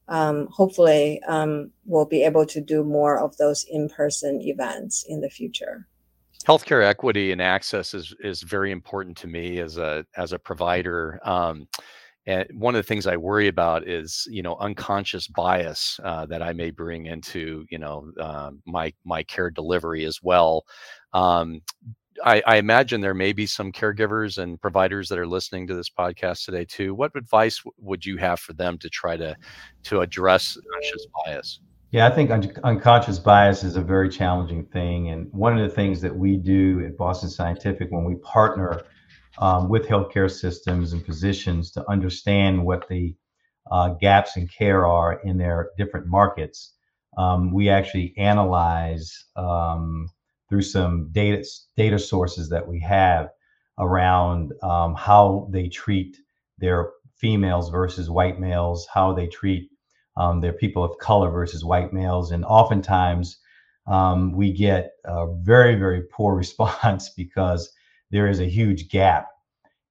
Um, 0.08 0.48
hopefully, 0.58 1.20
um, 1.28 1.70
we'll 1.84 2.10
be 2.18 2.22
able 2.24 2.46
to 2.46 2.60
do 2.60 2.82
more 2.82 3.16
of 3.24 3.36
those 3.36 3.64
in-person 3.70 4.40
events 4.42 5.04
in 5.08 5.20
the 5.20 5.30
future. 5.30 5.86
Healthcare 6.46 6.84
equity 6.84 7.32
and 7.32 7.42
access 7.42 7.94
is 7.94 8.14
is 8.20 8.42
very 8.42 8.70
important 8.70 9.16
to 9.22 9.26
me 9.26 9.60
as 9.66 9.78
a 9.78 10.04
as 10.16 10.32
a 10.32 10.38
provider. 10.38 11.20
And 12.26 12.46
one 12.54 12.74
of 12.74 12.80
the 12.80 12.86
things 12.86 13.06
I 13.06 13.16
worry 13.16 13.46
about 13.46 13.88
is, 13.88 14.26
you 14.30 14.42
know, 14.42 14.56
unconscious 14.56 15.28
bias 15.28 16.00
uh, 16.02 16.26
that 16.26 16.42
I 16.42 16.52
may 16.52 16.70
bring 16.70 17.06
into, 17.06 17.64
you 17.70 17.78
know, 17.78 18.10
uh, 18.20 18.50
my 18.66 18.92
my 19.04 19.22
care 19.22 19.50
delivery 19.50 20.04
as 20.04 20.20
well. 20.22 20.64
Um, 21.12 21.62
I, 22.24 22.42
I, 22.46 22.56
imagine 22.56 23.00
there 23.00 23.14
may 23.14 23.32
be 23.32 23.46
some 23.46 23.72
caregivers 23.72 24.38
and 24.38 24.60
providers 24.60 25.08
that 25.08 25.18
are 25.18 25.26
listening 25.26 25.66
to 25.66 25.74
this 25.74 25.90
podcast 25.90 26.44
today 26.44 26.64
too. 26.64 26.94
What 26.94 27.12
advice 27.14 27.62
would 27.78 28.04
you 28.04 28.16
have 28.16 28.40
for 28.40 28.54
them 28.54 28.78
to 28.78 28.88
try 28.88 29.16
to 29.16 29.36
to 29.84 30.00
address 30.00 30.56
unconscious 30.56 31.06
bias? 31.24 31.60
Yeah, 31.92 32.06
I 32.06 32.10
think 32.10 32.30
un- 32.30 32.52
unconscious 32.64 33.18
bias 33.18 33.62
is 33.62 33.76
a 33.76 33.82
very 33.82 34.08
challenging 34.08 34.64
thing, 34.66 35.10
and 35.10 35.32
one 35.32 35.56
of 35.56 35.68
the 35.68 35.74
things 35.74 36.00
that 36.00 36.14
we 36.14 36.36
do 36.36 36.84
at 36.84 36.96
Boston 36.96 37.30
Scientific 37.30 37.90
when 37.90 38.04
we 38.04 38.16
partner 38.16 38.82
um, 39.38 39.68
with 39.68 39.86
healthcare 39.86 40.30
systems 40.30 40.92
and 40.92 41.04
physicians 41.04 41.70
to 41.72 41.90
understand 41.90 42.64
what 42.64 42.88
the 42.88 43.14
uh, 43.70 43.90
gaps 43.90 44.36
in 44.36 44.46
care 44.46 44.86
are 44.86 45.20
in 45.24 45.36
their 45.36 45.70
different 45.76 46.06
markets. 46.06 46.74
Um, 47.18 47.52
we 47.52 47.68
actually 47.68 48.14
analyze 48.16 49.24
um, 49.36 50.10
through 50.48 50.62
some 50.62 51.08
data 51.12 51.44
data 51.76 51.98
sources 51.98 52.48
that 52.50 52.66
we 52.66 52.80
have 52.80 53.30
around 53.78 54.52
um, 54.62 54.94
how 54.94 55.48
they 55.50 55.68
treat 55.68 56.16
their 56.58 56.90
females 57.16 57.70
versus 57.70 58.10
white 58.10 58.38
males, 58.38 58.86
how 58.92 59.12
they 59.12 59.26
treat 59.26 59.70
um, 60.16 60.40
their 60.40 60.52
people 60.52 60.84
of 60.84 60.96
color 60.98 61.30
versus 61.30 61.64
white 61.64 61.92
males, 61.92 62.30
and 62.30 62.44
oftentimes 62.44 63.38
um, 63.86 64.32
we 64.32 64.52
get 64.52 64.92
a 65.04 65.26
very 65.40 65.74
very 65.74 66.02
poor 66.12 66.34
response 66.42 67.10
because 67.10 67.70
there 68.10 68.28
is 68.28 68.40
a 68.40 68.48
huge 68.48 68.88
gap. 68.88 69.28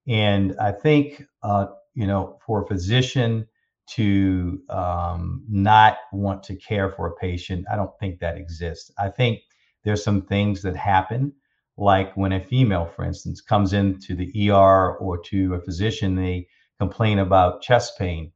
And 0.08 0.56
I 0.60 0.72
think 0.72 1.24
uh, 1.44 1.68
you 1.94 2.08
know 2.08 2.38
for 2.46 2.64
a 2.64 2.68
physician 2.68 3.48
to 3.88 4.60
um, 4.70 5.44
not 5.50 5.98
want 6.12 6.44
to 6.44 6.56
care 6.56 6.90
for 6.90 7.08
a 7.08 7.16
patient, 7.16 7.66
I 7.72 7.76
don't 7.76 7.98
think 8.00 8.20
that 8.20 8.38
exists. 8.38 8.92
I 8.98 9.10
think 9.10 9.42
there's 9.84 10.04
some 10.04 10.24
things 10.24 10.64
that 10.64 10.76
happen, 10.76 11.32
like 11.78 12.16
when 12.18 12.32
a 12.32 12.44
female, 12.44 12.88
for 12.96 13.06
instance, 13.06 13.42
comes 13.42 13.74
into 13.74 14.16
the 14.16 14.50
ER 14.50 14.98
or 14.98 15.20
to 15.26 15.54
a 15.54 15.62
physician, 15.62 16.16
they 16.16 16.48
complain 16.80 17.20
about 17.20 17.62
chest 17.62 17.94
pain. 17.98 18.32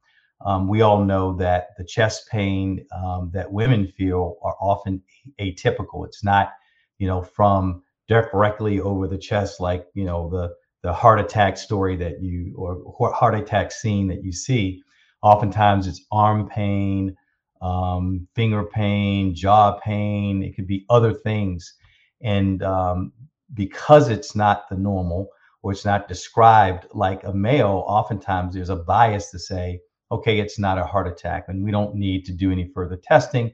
Um, 0.46 0.68
we 0.68 0.82
all 0.82 1.04
know 1.04 1.36
that 1.38 1.70
the 1.78 1.84
chest 1.84 2.30
pain 2.32 2.86
um, 2.96 3.32
that 3.34 3.52
women 3.52 3.88
feel 3.88 4.36
are 4.44 4.56
often 4.62 5.02
atypical. 5.42 6.06
It's 6.06 6.24
not, 6.24 6.52
you 6.98 7.08
know, 7.08 7.22
from 7.22 7.84
directly 8.10 8.82
over 8.82 9.08
the 9.08 9.18
chest, 9.18 9.62
like 9.62 9.86
you 9.94 10.04
know 10.04 10.30
the 10.30 10.54
the 10.84 10.92
heart 10.94 11.20
attack 11.20 11.58
story 11.58 11.96
that 11.98 12.22
you 12.22 12.54
or 12.58 13.14
heart 13.14 13.36
attack 13.36 13.72
scene 13.72 14.08
that 14.08 14.24
you 14.24 14.34
see. 14.34 14.82
Oftentimes, 15.22 15.88
it's 15.88 16.06
arm 16.12 16.48
pain, 16.48 17.16
um, 17.62 18.28
finger 18.36 18.64
pain, 18.64 19.36
jaw 19.36 19.80
pain. 19.80 20.44
It 20.44 20.56
could 20.56 20.68
be 20.68 20.86
other 20.90 21.14
things. 21.14 21.74
And 22.22 22.64
um, 22.64 23.12
because 23.54 24.10
it's 24.10 24.36
not 24.36 24.70
the 24.70 24.76
normal 24.76 25.30
or 25.62 25.72
it's 25.72 25.86
not 25.86 26.08
described 26.08 26.88
like 26.94 27.24
a 27.24 27.34
male, 27.34 27.84
oftentimes 27.88 28.56
there's 28.56 28.70
a 28.70 28.76
bias 28.76 29.30
to 29.32 29.40
say, 29.40 29.80
okay, 30.12 30.40
it's 30.40 30.58
not 30.58 30.78
a 30.78 30.86
heart 30.86 31.08
attack 31.08 31.46
and 31.48 31.64
we 31.64 31.72
don't 31.72 31.96
need 31.96 32.26
to 32.26 32.34
do 32.34 32.52
any 32.52 32.70
further 32.74 32.98
testing. 32.98 33.54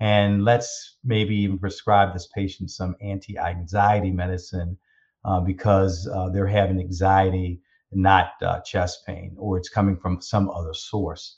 And 0.00 0.44
let's 0.44 0.96
maybe 1.04 1.36
even 1.36 1.58
prescribe 1.58 2.12
this 2.12 2.28
patient 2.34 2.70
some 2.70 2.96
anti 3.00 3.38
anxiety 3.38 4.10
medicine 4.10 4.76
uh, 5.24 5.40
because 5.40 6.08
uh, 6.12 6.28
they're 6.30 6.46
having 6.46 6.80
anxiety, 6.80 7.60
not 7.92 8.32
uh, 8.42 8.60
chest 8.60 9.06
pain, 9.06 9.34
or 9.38 9.56
it's 9.56 9.68
coming 9.68 9.96
from 9.96 10.20
some 10.20 10.50
other 10.50 10.74
source. 10.74 11.36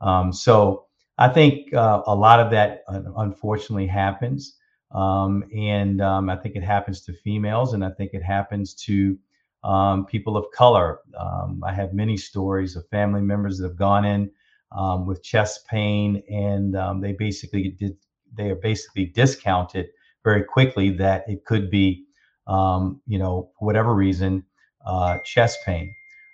Um, 0.00 0.32
so 0.32 0.86
I 1.18 1.28
think 1.28 1.74
uh, 1.74 2.02
a 2.06 2.14
lot 2.14 2.40
of 2.40 2.50
that 2.50 2.82
unfortunately 2.88 3.86
happens. 3.86 4.54
Um, 4.92 5.44
and 5.54 6.00
um, 6.00 6.30
I 6.30 6.36
think 6.36 6.56
it 6.56 6.62
happens 6.62 7.02
to 7.02 7.12
females, 7.12 7.74
and 7.74 7.84
I 7.84 7.90
think 7.90 8.14
it 8.14 8.22
happens 8.22 8.74
to 8.86 9.18
um, 9.64 10.06
people 10.06 10.36
of 10.36 10.46
color. 10.52 11.00
Um, 11.18 11.62
I 11.66 11.72
have 11.72 11.92
many 11.92 12.16
stories 12.16 12.74
of 12.74 12.88
family 12.88 13.20
members 13.20 13.58
that 13.58 13.68
have 13.68 13.76
gone 13.76 14.04
in 14.04 14.30
um, 14.72 15.06
with 15.06 15.22
chest 15.22 15.66
pain, 15.66 16.22
and 16.28 16.76
um, 16.76 17.00
they 17.00 17.12
basically 17.12 17.70
did. 17.78 17.96
They 18.36 18.50
are 18.50 18.56
basically 18.56 19.06
discounted 19.06 19.86
very 20.22 20.44
quickly 20.44 20.90
that 20.90 21.24
it 21.28 21.44
could 21.44 21.70
be, 21.70 22.04
you 22.46 23.18
know, 23.18 23.50
whatever 23.58 23.94
reason, 23.94 24.44
uh, 24.86 25.18
chest 25.24 25.58
pain 25.64 25.92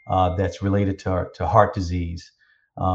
uh, 0.09 0.35
that's 0.37 0.63
related 0.63 0.99
to 1.01 1.29
to 1.35 1.47
heart 1.47 1.75
disease. 1.75 2.33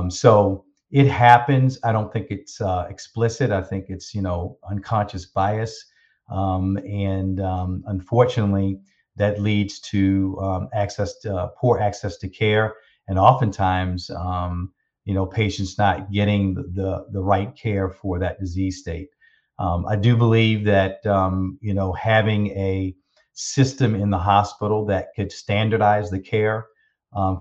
so 0.09 0.65
it 0.91 1.07
happens. 1.07 1.77
I 1.83 1.91
don't 1.91 2.11
think 2.11 2.27
it's 2.29 2.59
uh, 2.61 2.87
explicit. 2.89 3.51
I 3.51 3.61
think 3.61 3.85
it's 3.89 4.13
you 4.13 4.21
know 4.21 4.57
unconscious 4.69 5.25
bias, 5.25 5.85
um, 6.29 6.77
and 6.77 7.39
um, 7.39 7.83
unfortunately, 7.87 8.79
that 9.15 9.39
leads 9.39 9.79
to 9.81 10.37
um, 10.41 10.69
access 10.73 11.19
to 11.19 11.35
uh, 11.35 11.47
poor 11.57 11.79
access 11.79 12.17
to 12.17 12.29
care, 12.29 12.73
and 13.07 13.19
oftentimes, 13.19 14.09
um, 14.09 14.71
you 15.09 15.15
know, 15.15 15.25
patients 15.25 15.75
not 15.79 16.11
getting 16.11 16.53
the, 16.53 16.61
the, 16.61 17.05
the 17.13 17.19
right 17.19 17.55
care 17.55 17.89
for 17.89 18.19
that 18.19 18.39
disease 18.39 18.77
state. 18.77 19.09
Um, 19.57 19.87
I 19.87 19.95
do 19.95 20.15
believe 20.15 20.65
that 20.65 21.03
um, 21.07 21.57
you 21.61 21.73
know 21.73 21.93
having 21.93 22.51
a 22.51 22.95
system 23.33 23.95
in 23.95 24.11
the 24.11 24.19
hospital 24.19 24.85
that 24.85 25.07
could 25.15 25.31
standardize 25.31 26.11
the 26.11 26.19
care 26.19 26.67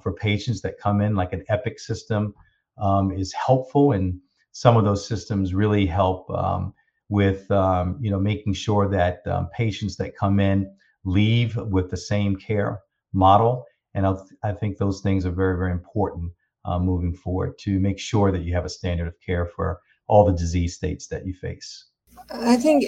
for 0.03 0.15
patients 0.15 0.63
that 0.63 0.79
come 0.79 1.03
in, 1.03 1.15
like 1.15 1.35
an 1.35 1.45
Epic 1.51 1.79
system 1.79 2.35
um, 2.79 3.13
is 3.13 3.35
helpful, 3.35 3.93
and 3.93 4.19
some 4.53 4.79
of 4.79 4.85
those 4.85 5.07
systems 5.07 5.53
really 5.53 5.85
help 5.85 6.31
um, 6.31 6.73
with 7.11 7.51
um, 7.51 7.99
you 8.01 8.11
know 8.11 8.19
making 8.19 8.55
sure 8.55 8.89
that 8.89 9.21
um, 9.27 9.51
patients 9.55 9.95
that 9.97 10.17
come 10.17 10.41
in 10.41 10.75
leave 11.05 11.55
with 11.57 11.91
the 11.91 11.99
same 11.99 12.35
care 12.35 12.81
model. 13.13 13.67
And 13.93 14.07
I, 14.07 14.15
I 14.43 14.53
think 14.53 14.79
those 14.79 15.03
things 15.03 15.27
are 15.27 15.31
very 15.43 15.59
very 15.59 15.73
important 15.73 16.33
uh, 16.65 16.79
moving 16.79 17.15
forward 17.15 17.59
to 17.59 17.79
make 17.79 17.99
sure 17.99 18.33
that 18.33 18.43
you 18.43 18.55
have 18.55 18.65
a 18.65 18.69
standard 18.69 19.07
of 19.07 19.15
care 19.25 19.47
for 19.47 19.81
all 20.07 20.25
the 20.25 20.33
disease 20.33 20.75
states 20.75 21.07
that 21.09 21.27
you 21.27 21.35
face. 21.35 21.87
I 22.31 22.57
think 22.57 22.85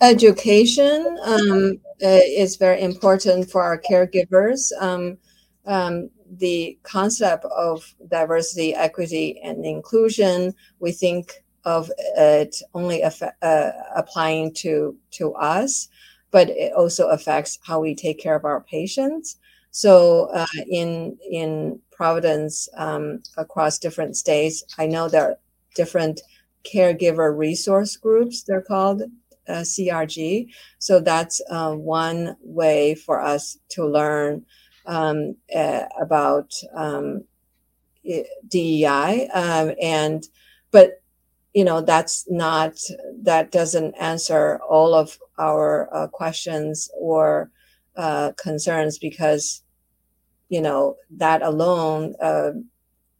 education 0.00 1.18
um, 1.24 1.80
is 2.00 2.56
very 2.56 2.80
important 2.80 3.50
for 3.50 3.62
our 3.62 3.78
caregivers. 3.78 4.70
Um, 4.80 5.18
um, 5.66 6.10
the 6.30 6.78
concept 6.82 7.44
of 7.56 7.94
diversity, 8.08 8.74
equity, 8.74 9.40
and 9.42 9.64
inclusion, 9.64 10.54
we 10.80 10.92
think 10.92 11.44
of 11.64 11.90
it 12.16 12.56
only 12.74 13.02
uh, 13.02 13.70
applying 13.96 14.52
to 14.52 14.96
to 15.12 15.32
us, 15.34 15.88
but 16.30 16.50
it 16.50 16.72
also 16.74 17.08
affects 17.08 17.58
how 17.62 17.80
we 17.80 17.94
take 17.94 18.20
care 18.20 18.34
of 18.34 18.44
our 18.44 18.60
patients. 18.60 19.36
So 19.74 20.26
uh, 20.32 20.46
in 20.70 21.18
in 21.28 21.80
Providence, 21.90 22.68
um, 22.76 23.24
across 23.36 23.76
different 23.76 24.16
states, 24.16 24.62
I 24.78 24.86
know 24.86 25.08
there 25.08 25.24
are 25.30 25.38
different 25.74 26.20
caregiver 26.62 27.36
resource 27.36 27.96
groups. 27.96 28.44
They're 28.44 28.62
called 28.62 29.02
uh, 29.48 29.62
CRG. 29.62 30.48
So 30.78 31.00
that's 31.00 31.40
uh, 31.50 31.74
one 31.74 32.36
way 32.40 32.94
for 32.94 33.20
us 33.20 33.58
to 33.70 33.84
learn 33.84 34.46
um, 34.86 35.34
uh, 35.52 35.86
about 36.00 36.52
um, 36.72 37.24
DEI, 38.48 39.28
um, 39.34 39.74
and 39.82 40.22
but 40.70 41.02
you 41.52 41.64
know 41.64 41.80
that's 41.80 42.30
not 42.30 42.78
that 43.22 43.50
doesn't 43.50 43.96
answer 43.96 44.60
all 44.68 44.94
of 44.94 45.18
our 45.36 45.88
uh, 45.92 46.06
questions 46.06 46.88
or 46.96 47.50
uh, 47.96 48.30
concerns 48.36 48.98
because 48.98 49.63
you 50.48 50.60
know 50.60 50.96
that 51.10 51.42
alone 51.42 52.14
uh, 52.20 52.50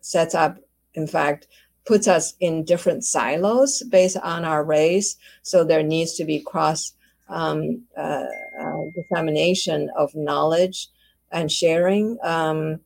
sets 0.00 0.34
up, 0.34 0.58
in 0.94 1.06
fact, 1.06 1.48
puts 1.86 2.08
us 2.08 2.34
in 2.40 2.64
different 2.64 3.04
silos 3.04 3.82
based 3.82 4.16
on 4.18 4.44
our 4.44 4.64
race. 4.64 5.16
So 5.42 5.64
there 5.64 5.82
needs 5.82 6.14
to 6.14 6.24
be 6.24 6.40
cross 6.40 6.92
um, 7.28 7.82
uh, 7.96 8.26
uh, 8.60 8.82
dissemination 8.94 9.90
of 9.96 10.14
knowledge 10.14 10.88
and 11.32 11.50
sharing 11.50 12.18
um, 12.22 12.80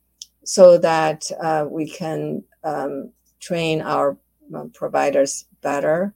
so 0.44 0.78
that 0.78 1.24
uh, 1.42 1.66
we 1.68 1.90
can 1.90 2.42
um, 2.64 3.12
train 3.40 3.82
our 3.82 4.16
uh, 4.54 4.64
providers 4.74 5.44
better. 5.60 6.14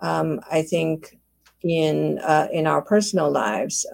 Um, 0.00 0.40
I 0.50 0.62
think 0.62 1.18
in 1.62 2.18
uh, 2.18 2.48
in 2.52 2.66
our 2.66 2.82
personal 2.82 3.30
lives, 3.30 3.86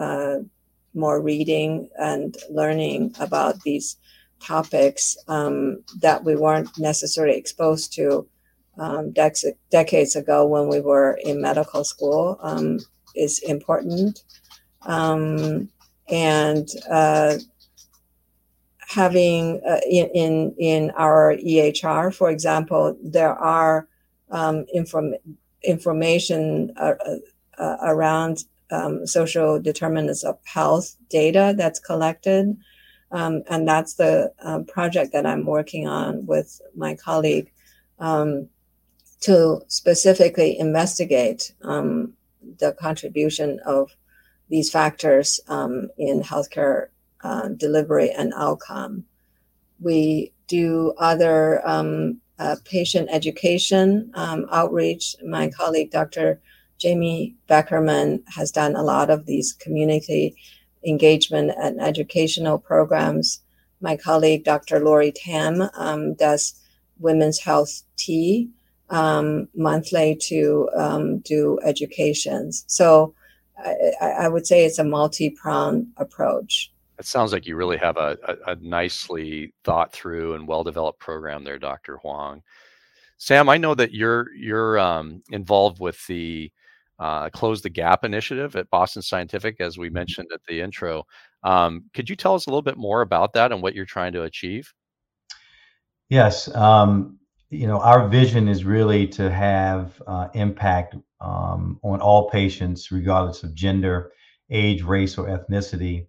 more 0.96 1.20
reading 1.20 1.88
and 1.98 2.36
learning 2.50 3.14
about 3.20 3.60
these 3.62 3.96
topics 4.40 5.16
um, 5.28 5.82
that 6.00 6.24
we 6.24 6.34
weren't 6.34 6.70
necessarily 6.78 7.36
exposed 7.36 7.92
to 7.94 8.26
um, 8.78 9.12
dec- 9.12 9.56
decades 9.70 10.16
ago 10.16 10.46
when 10.46 10.68
we 10.68 10.80
were 10.80 11.18
in 11.24 11.40
medical 11.40 11.84
school 11.84 12.38
um, 12.42 12.78
is 13.14 13.38
important. 13.40 14.22
Um, 14.82 15.68
and 16.08 16.68
uh, 16.90 17.38
having 18.80 19.60
uh, 19.68 19.80
in, 19.88 20.08
in, 20.14 20.54
in 20.58 20.90
our 20.96 21.36
EHR, 21.36 22.14
for 22.14 22.30
example, 22.30 22.96
there 23.02 23.34
are 23.34 23.88
um, 24.30 24.66
inform, 24.72 25.14
information 25.62 26.72
uh, 26.76 26.94
uh, 27.58 27.76
around 27.82 28.44
um, 28.70 29.06
social 29.06 29.60
determinants 29.60 30.24
of 30.24 30.38
health 30.44 30.96
data 31.08 31.54
that's 31.56 31.78
collected. 31.80 32.56
Um, 33.12 33.42
and 33.48 33.66
that's 33.68 33.94
the 33.94 34.32
um, 34.40 34.64
project 34.64 35.12
that 35.12 35.26
I'm 35.26 35.46
working 35.46 35.86
on 35.86 36.26
with 36.26 36.60
my 36.74 36.94
colleague 36.96 37.52
um, 37.98 38.48
to 39.20 39.62
specifically 39.68 40.58
investigate 40.58 41.52
um, 41.62 42.14
the 42.58 42.72
contribution 42.72 43.60
of 43.64 43.96
these 44.48 44.70
factors 44.70 45.40
in 45.48 46.22
healthcare 46.22 46.88
uh, 47.22 47.48
delivery 47.48 48.10
and 48.10 48.32
outcome. 48.36 49.04
We 49.80 50.32
do 50.46 50.94
other 50.98 51.66
um, 51.66 52.20
uh, 52.38 52.56
patient 52.64 53.08
education 53.10 54.10
um, 54.14 54.46
outreach. 54.52 55.16
My 55.24 55.50
colleague, 55.50 55.90
Dr. 55.90 56.40
Jamie 56.78 57.34
Beckerman, 57.48 58.22
has 58.28 58.50
done 58.50 58.76
a 58.76 58.82
lot 58.82 59.10
of 59.10 59.26
these 59.26 59.52
community 59.52 60.36
engagement 60.86 61.52
and 61.60 61.80
educational 61.80 62.58
programs. 62.58 63.40
My 63.80 63.96
colleague, 63.96 64.44
Dr. 64.44 64.80
Lori 64.80 65.12
Tam, 65.12 65.68
um, 65.74 66.14
does 66.14 66.54
women's 66.98 67.38
health 67.38 67.82
tea 67.96 68.50
um, 68.90 69.48
monthly 69.54 70.16
to 70.22 70.68
um, 70.76 71.18
do 71.18 71.58
educations. 71.64 72.64
So 72.68 73.14
I, 73.58 73.74
I, 74.00 74.28
would 74.28 74.46
say 74.46 74.64
it's 74.64 74.78
a 74.78 74.84
multi-pronged 74.84 75.88
approach. 75.96 76.72
It 76.98 77.04
sounds 77.04 77.32
like 77.32 77.46
you 77.46 77.56
really 77.56 77.78
have 77.78 77.96
a, 77.96 78.16
a, 78.26 78.52
a 78.52 78.56
nicely 78.56 79.52
thought 79.64 79.92
through 79.92 80.34
and 80.34 80.46
well-developed 80.46 81.00
program 81.00 81.42
there, 81.42 81.58
Dr. 81.58 81.96
Huang. 81.98 82.42
Sam, 83.18 83.48
I 83.48 83.56
know 83.56 83.74
that 83.74 83.92
you're 83.92 84.32
you're 84.34 84.78
um, 84.78 85.22
involved 85.30 85.80
with 85.80 86.06
the 86.06 86.52
uh, 86.98 87.28
Close 87.30 87.62
the 87.62 87.70
Gap 87.70 88.04
initiative 88.04 88.56
at 88.56 88.70
Boston 88.70 89.02
Scientific, 89.02 89.60
as 89.60 89.78
we 89.78 89.88
mm-hmm. 89.88 89.94
mentioned 89.94 90.28
at 90.32 90.40
the 90.48 90.60
intro. 90.60 91.04
Um, 91.42 91.84
could 91.94 92.08
you 92.08 92.16
tell 92.16 92.34
us 92.34 92.46
a 92.46 92.50
little 92.50 92.62
bit 92.62 92.76
more 92.76 93.02
about 93.02 93.32
that 93.34 93.52
and 93.52 93.62
what 93.62 93.74
you're 93.74 93.84
trying 93.84 94.12
to 94.12 94.22
achieve? 94.22 94.72
Yes. 96.08 96.52
Um, 96.54 97.18
you 97.50 97.66
know, 97.66 97.80
our 97.80 98.08
vision 98.08 98.48
is 98.48 98.64
really 98.64 99.06
to 99.08 99.30
have 99.30 100.02
uh, 100.06 100.28
impact 100.34 100.96
um, 101.20 101.78
on 101.82 102.00
all 102.00 102.28
patients, 102.30 102.90
regardless 102.90 103.42
of 103.42 103.54
gender, 103.54 104.12
age, 104.50 104.82
race, 104.82 105.16
or 105.18 105.26
ethnicity, 105.26 106.06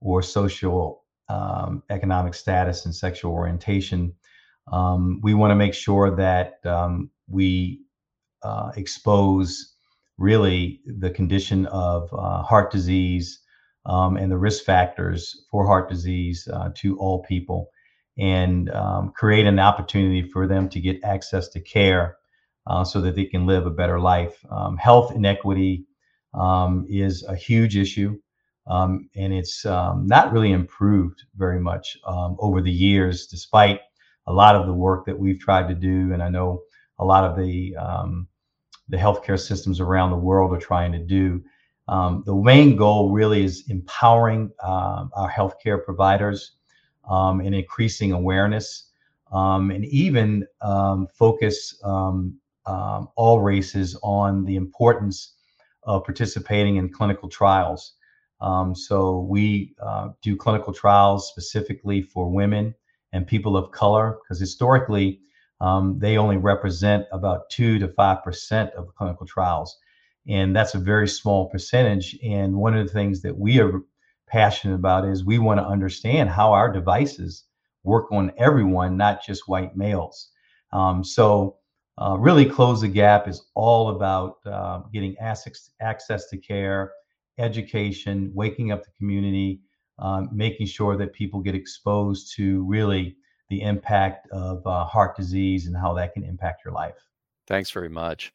or 0.00 0.22
social 0.22 1.04
um, 1.28 1.82
economic 1.90 2.34
status 2.34 2.86
and 2.86 2.94
sexual 2.94 3.32
orientation. 3.32 4.12
Um, 4.72 5.20
we 5.22 5.34
want 5.34 5.50
to 5.52 5.56
make 5.56 5.74
sure 5.74 6.14
that 6.16 6.64
um, 6.66 7.10
we 7.28 7.82
uh, 8.42 8.72
expose 8.76 9.69
really 10.20 10.80
the 10.84 11.10
condition 11.10 11.66
of 11.66 12.12
uh, 12.12 12.42
heart 12.42 12.70
disease 12.70 13.40
um, 13.86 14.18
and 14.18 14.30
the 14.30 14.36
risk 14.36 14.64
factors 14.64 15.46
for 15.50 15.66
heart 15.66 15.88
disease 15.88 16.46
uh, 16.52 16.68
to 16.76 16.96
all 16.98 17.22
people 17.22 17.70
and 18.18 18.70
um, 18.70 19.12
create 19.16 19.46
an 19.46 19.58
opportunity 19.58 20.22
for 20.22 20.46
them 20.46 20.68
to 20.68 20.78
get 20.78 21.02
access 21.02 21.48
to 21.48 21.58
care 21.58 22.18
uh, 22.66 22.84
so 22.84 23.00
that 23.00 23.14
they 23.16 23.24
can 23.24 23.46
live 23.46 23.64
a 23.64 23.70
better 23.70 23.98
life. 23.98 24.44
Um, 24.50 24.76
health 24.76 25.10
inequity 25.16 25.86
um, 26.34 26.84
is 26.90 27.24
a 27.24 27.34
huge 27.34 27.78
issue. 27.78 28.18
Um, 28.66 29.08
and 29.16 29.32
it's 29.32 29.64
um, 29.64 30.06
not 30.06 30.32
really 30.32 30.52
improved 30.52 31.22
very 31.34 31.58
much 31.58 31.96
over 32.06 32.60
the 32.60 32.70
years, 32.70 33.26
despite 33.26 33.80
a 34.26 34.32
lot 34.32 34.54
of 34.54 34.66
the 34.66 34.74
work 34.74 35.06
that 35.06 35.18
we've 35.18 35.40
tried 35.40 35.68
to 35.68 35.74
do. 35.74 36.12
And 36.12 36.22
I 36.22 36.28
know 36.28 36.60
a 36.98 37.04
lot 37.06 37.24
of 37.24 37.38
the 37.38 37.74
the 38.90 38.96
healthcare 38.96 39.38
systems 39.38 39.80
around 39.80 40.10
the 40.10 40.16
world 40.16 40.52
are 40.52 40.60
trying 40.60 40.92
to 40.92 40.98
do. 40.98 41.42
Um, 41.88 42.22
the 42.26 42.34
main 42.34 42.76
goal 42.76 43.10
really 43.10 43.44
is 43.44 43.64
empowering 43.68 44.50
uh, 44.62 45.06
our 45.14 45.30
healthcare 45.30 45.82
providers 45.84 46.52
um, 47.08 47.40
and 47.40 47.54
increasing 47.54 48.12
awareness 48.12 48.90
um, 49.32 49.70
and 49.70 49.84
even 49.86 50.46
um, 50.60 51.06
focus 51.14 51.80
um, 51.84 52.36
all 52.66 53.40
races 53.40 53.98
on 54.02 54.44
the 54.44 54.56
importance 54.56 55.34
of 55.84 56.04
participating 56.04 56.76
in 56.76 56.92
clinical 56.92 57.28
trials. 57.28 57.94
so 58.74 59.26
we 59.28 59.74
uh, 59.82 60.10
do 60.22 60.36
clinical 60.36 60.72
trials 60.72 61.28
specifically 61.28 62.02
for 62.02 62.30
women 62.30 62.74
and 63.12 63.26
people 63.26 63.56
of 63.56 63.72
color 63.72 64.18
because 64.22 64.38
historically 64.38 65.20
um, 65.60 65.98
they 65.98 66.16
only 66.16 66.36
represent 66.36 67.06
about 67.12 67.50
two 67.50 67.78
to 67.78 67.88
five 67.88 68.22
percent 68.24 68.72
of 68.74 68.86
the 68.86 68.92
clinical 68.92 69.26
trials, 69.26 69.78
and 70.26 70.54
that's 70.54 70.74
a 70.74 70.78
very 70.78 71.08
small 71.08 71.48
percentage. 71.48 72.18
And 72.22 72.56
one 72.56 72.76
of 72.76 72.86
the 72.86 72.92
things 72.92 73.22
that 73.22 73.36
we 73.36 73.60
are 73.60 73.82
passionate 74.26 74.74
about 74.74 75.06
is 75.06 75.24
we 75.24 75.38
want 75.38 75.58
to 75.58 75.66
understand 75.66 76.30
how 76.30 76.52
our 76.52 76.72
devices 76.72 77.44
work 77.82 78.10
on 78.12 78.32
everyone, 78.38 78.96
not 78.96 79.24
just 79.24 79.48
white 79.48 79.76
males. 79.76 80.30
Um, 80.72 81.02
so, 81.02 81.56
uh, 81.98 82.16
really, 82.18 82.46
close 82.46 82.80
the 82.80 82.88
gap 82.88 83.28
is 83.28 83.42
all 83.54 83.90
about 83.90 84.36
uh, 84.46 84.80
getting 84.92 85.16
access 85.18 85.70
access 85.80 86.28
to 86.28 86.38
care, 86.38 86.92
education, 87.38 88.30
waking 88.34 88.72
up 88.72 88.84
the 88.84 88.90
community, 88.96 89.60
um, 89.98 90.28
making 90.32 90.66
sure 90.66 90.96
that 90.96 91.12
people 91.12 91.40
get 91.40 91.54
exposed 91.54 92.34
to 92.36 92.64
really 92.64 93.16
the 93.50 93.60
impact 93.62 94.28
of 94.30 94.66
uh, 94.66 94.84
heart 94.84 95.16
disease 95.16 95.66
and 95.66 95.76
how 95.76 95.92
that 95.94 96.14
can 96.14 96.24
impact 96.24 96.64
your 96.64 96.72
life. 96.72 96.94
Thanks 97.46 97.70
very 97.70 97.88
much. 97.88 98.32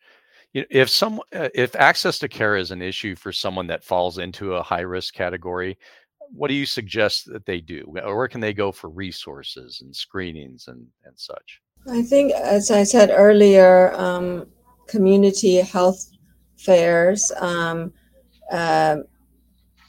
If 0.54 0.90
some, 0.90 1.20
uh, 1.34 1.50
if 1.54 1.76
access 1.76 2.20
to 2.20 2.30
care 2.30 2.56
is 2.56 2.72
an 2.72 2.82
issue 2.82 3.16
for 3.16 3.32
someone 3.32 3.68
that 3.68 3.84
falls 3.84 4.20
into 4.20 4.54
a 4.54 4.64
high 4.64 4.82
risk 4.82 5.14
category, 5.14 5.78
what 6.32 6.48
do 6.50 6.54
you 6.54 6.66
suggest 6.66 7.32
that 7.32 7.46
they 7.46 7.62
do? 7.62 7.84
Where 7.88 8.28
can 8.28 8.42
they 8.42 8.54
go 8.54 8.72
for 8.72 8.90
resources 8.90 9.82
and 9.82 9.96
screenings 9.96 10.68
and, 10.68 10.86
and 11.06 11.14
such? 11.18 11.62
I 11.90 12.02
think, 12.02 12.34
as 12.34 12.72
I 12.72 12.84
said 12.84 13.12
earlier, 13.14 13.94
um, 13.96 14.48
community 14.88 15.58
health 15.58 16.10
fairs, 16.58 17.32
um, 17.40 17.94
uh, 18.52 18.98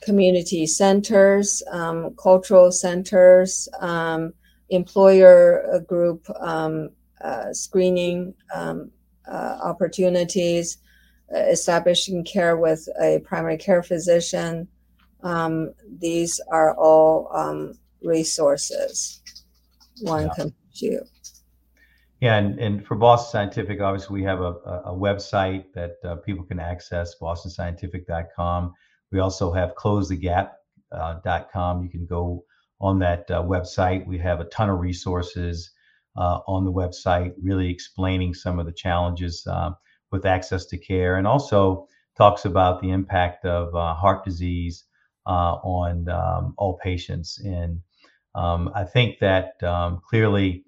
community 0.01 0.67
centers, 0.67 1.63
um, 1.71 2.15
cultural 2.21 2.71
centers, 2.71 3.67
um, 3.79 4.33
employer 4.69 5.69
uh, 5.73 5.79
group 5.79 6.25
um, 6.39 6.89
uh, 7.21 7.51
screening 7.53 8.33
um, 8.53 8.91
uh, 9.27 9.57
opportunities, 9.63 10.77
uh, 11.35 11.39
establishing 11.39 12.23
care 12.23 12.57
with 12.57 12.87
a 13.01 13.19
primary 13.19 13.57
care 13.57 13.83
physician. 13.83 14.67
Um, 15.23 15.73
these 15.99 16.39
are 16.51 16.75
all 16.77 17.29
um, 17.33 17.77
resources 18.01 19.21
one 20.01 20.23
yeah. 20.23 20.33
can 20.35 20.53
do. 20.79 21.01
Yeah, 22.19 22.37
and, 22.37 22.59
and 22.59 22.85
for 22.85 22.95
Boston 22.95 23.31
Scientific, 23.31 23.79
obviously, 23.79 24.19
we 24.19 24.23
have 24.23 24.41
a, 24.41 24.53
a 24.85 24.95
website 24.95 25.65
that 25.75 25.97
uh, 26.03 26.15
people 26.15 26.43
can 26.43 26.59
access, 26.59 27.15
bostonscientific.com. 27.21 28.73
We 29.11 29.19
also 29.19 29.51
have 29.51 29.75
closethegap.com. 29.75 30.49
Uh, 30.91 31.81
you 31.81 31.89
can 31.89 32.05
go 32.07 32.43
on 32.79 32.99
that 32.99 33.29
uh, 33.29 33.41
website. 33.41 34.05
We 34.05 34.17
have 34.19 34.39
a 34.39 34.45
ton 34.45 34.69
of 34.69 34.79
resources 34.79 35.71
uh, 36.17 36.39
on 36.47 36.65
the 36.65 36.71
website, 36.71 37.33
really 37.41 37.69
explaining 37.69 38.33
some 38.33 38.59
of 38.59 38.65
the 38.65 38.71
challenges 38.71 39.45
uh, 39.49 39.71
with 40.11 40.25
access 40.25 40.65
to 40.67 40.77
care, 40.77 41.17
and 41.17 41.27
also 41.27 41.87
talks 42.17 42.45
about 42.45 42.81
the 42.81 42.89
impact 42.89 43.45
of 43.45 43.75
uh, 43.75 43.93
heart 43.93 44.25
disease 44.25 44.85
uh, 45.27 45.55
on 45.63 46.09
um, 46.09 46.53
all 46.57 46.79
patients. 46.81 47.39
And 47.43 47.81
um, 48.33 48.71
I 48.73 48.83
think 48.83 49.19
that 49.19 49.61
um, 49.63 50.01
clearly, 50.07 50.63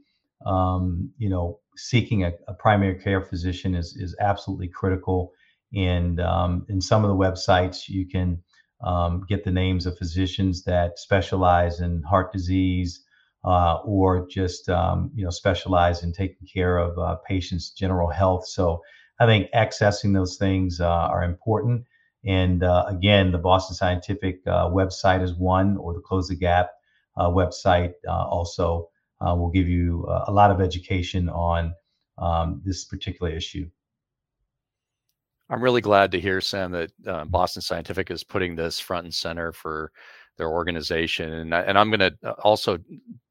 um, 0.46 1.12
you 1.18 1.30
know, 1.30 1.60
seeking 1.76 2.24
a, 2.26 2.34
a, 2.48 2.54
primary 2.54 3.00
care 3.00 3.22
physician 3.22 3.74
is 3.74 3.96
is 3.98 4.16
absolutely 4.20 4.68
critical. 4.68 5.32
And 5.74 6.20
um, 6.20 6.66
in 6.68 6.82
some 6.82 7.04
of 7.06 7.10
the 7.10 7.16
websites, 7.16 7.88
you 7.88 8.08
can 8.08 8.44
um, 8.82 9.26
get 9.28 9.44
the 9.44 9.52
names 9.52 9.86
of 9.86 9.98
physicians 9.98 10.64
that 10.64 10.98
specialize 11.00 11.82
in 11.82 12.02
heart 12.04 12.32
disease 12.32 13.04
uh, 13.44 13.78
or 13.86 14.28
just 14.28 14.70
um, 14.70 15.12
you 15.16 15.24
know 15.24 15.30
specialize 15.30 16.04
in 16.04 16.12
taking 16.12 16.48
care 16.48 16.78
of 16.78 16.98
uh, 16.98 17.16
patients' 17.28 17.72
general 17.72 18.10
health. 18.10 18.48
So 18.48 18.82
I 19.20 19.26
think 19.26 19.48
accessing 19.54 20.14
those 20.14 20.38
things 20.38 20.80
uh, 20.80 20.88
are 20.88 21.24
important. 21.24 21.86
And 22.26 22.64
uh, 22.64 22.86
again, 22.88 23.32
the 23.32 23.38
Boston 23.38 23.76
Scientific 23.76 24.42
uh, 24.46 24.70
website 24.70 25.24
is 25.24 25.34
one, 25.34 25.78
or 25.78 25.94
the 25.94 26.02
Close 26.02 26.28
the 26.28 26.36
Gap 26.36 26.72
uh, 27.18 27.30
website 27.30 27.94
also 28.06 28.90
will 29.22 29.52
give 29.52 29.68
you 29.68 30.06
a 30.28 30.32
lot 30.32 30.52
of 30.52 30.62
education 30.62 31.30
on 31.30 31.74
um, 32.18 32.62
this 32.66 32.86
particular 32.86 33.32
issue. 33.32 33.70
I'm 35.50 35.62
really 35.64 35.82
glad 35.82 36.12
to 36.12 36.20
hear, 36.20 36.42
Sam, 36.42 36.72
that 36.72 36.92
uh, 37.08 37.26
Boston 37.26 37.62
Scientific 37.62 38.12
is 38.12 38.24
putting 38.24 38.56
this 38.56 38.80
front 38.80 39.06
and 39.06 39.14
center 39.14 39.52
for 39.52 39.92
their 40.38 40.50
organization. 40.50 41.32
And, 41.32 41.54
and 41.54 41.78
I'm 41.78 41.90
going 41.90 42.00
to 42.00 42.16
uh, 42.24 42.34
also 42.44 42.78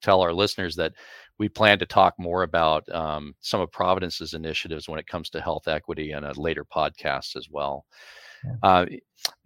tell 0.02 0.20
our 0.20 0.32
listeners 0.32 0.76
that 0.76 0.92
we 1.38 1.48
plan 1.48 1.78
to 1.78 1.86
talk 1.86 2.14
more 2.18 2.42
about 2.42 2.88
um, 2.90 3.34
some 3.40 3.60
of 3.60 3.70
Providence's 3.70 4.34
initiatives 4.34 4.88
when 4.88 4.98
it 4.98 5.06
comes 5.06 5.30
to 5.30 5.40
health 5.40 5.68
equity 5.68 6.12
in 6.12 6.24
a 6.24 6.32
later 6.32 6.64
podcast 6.64 7.36
as 7.36 7.48
well. 7.50 7.86
Uh, 8.62 8.86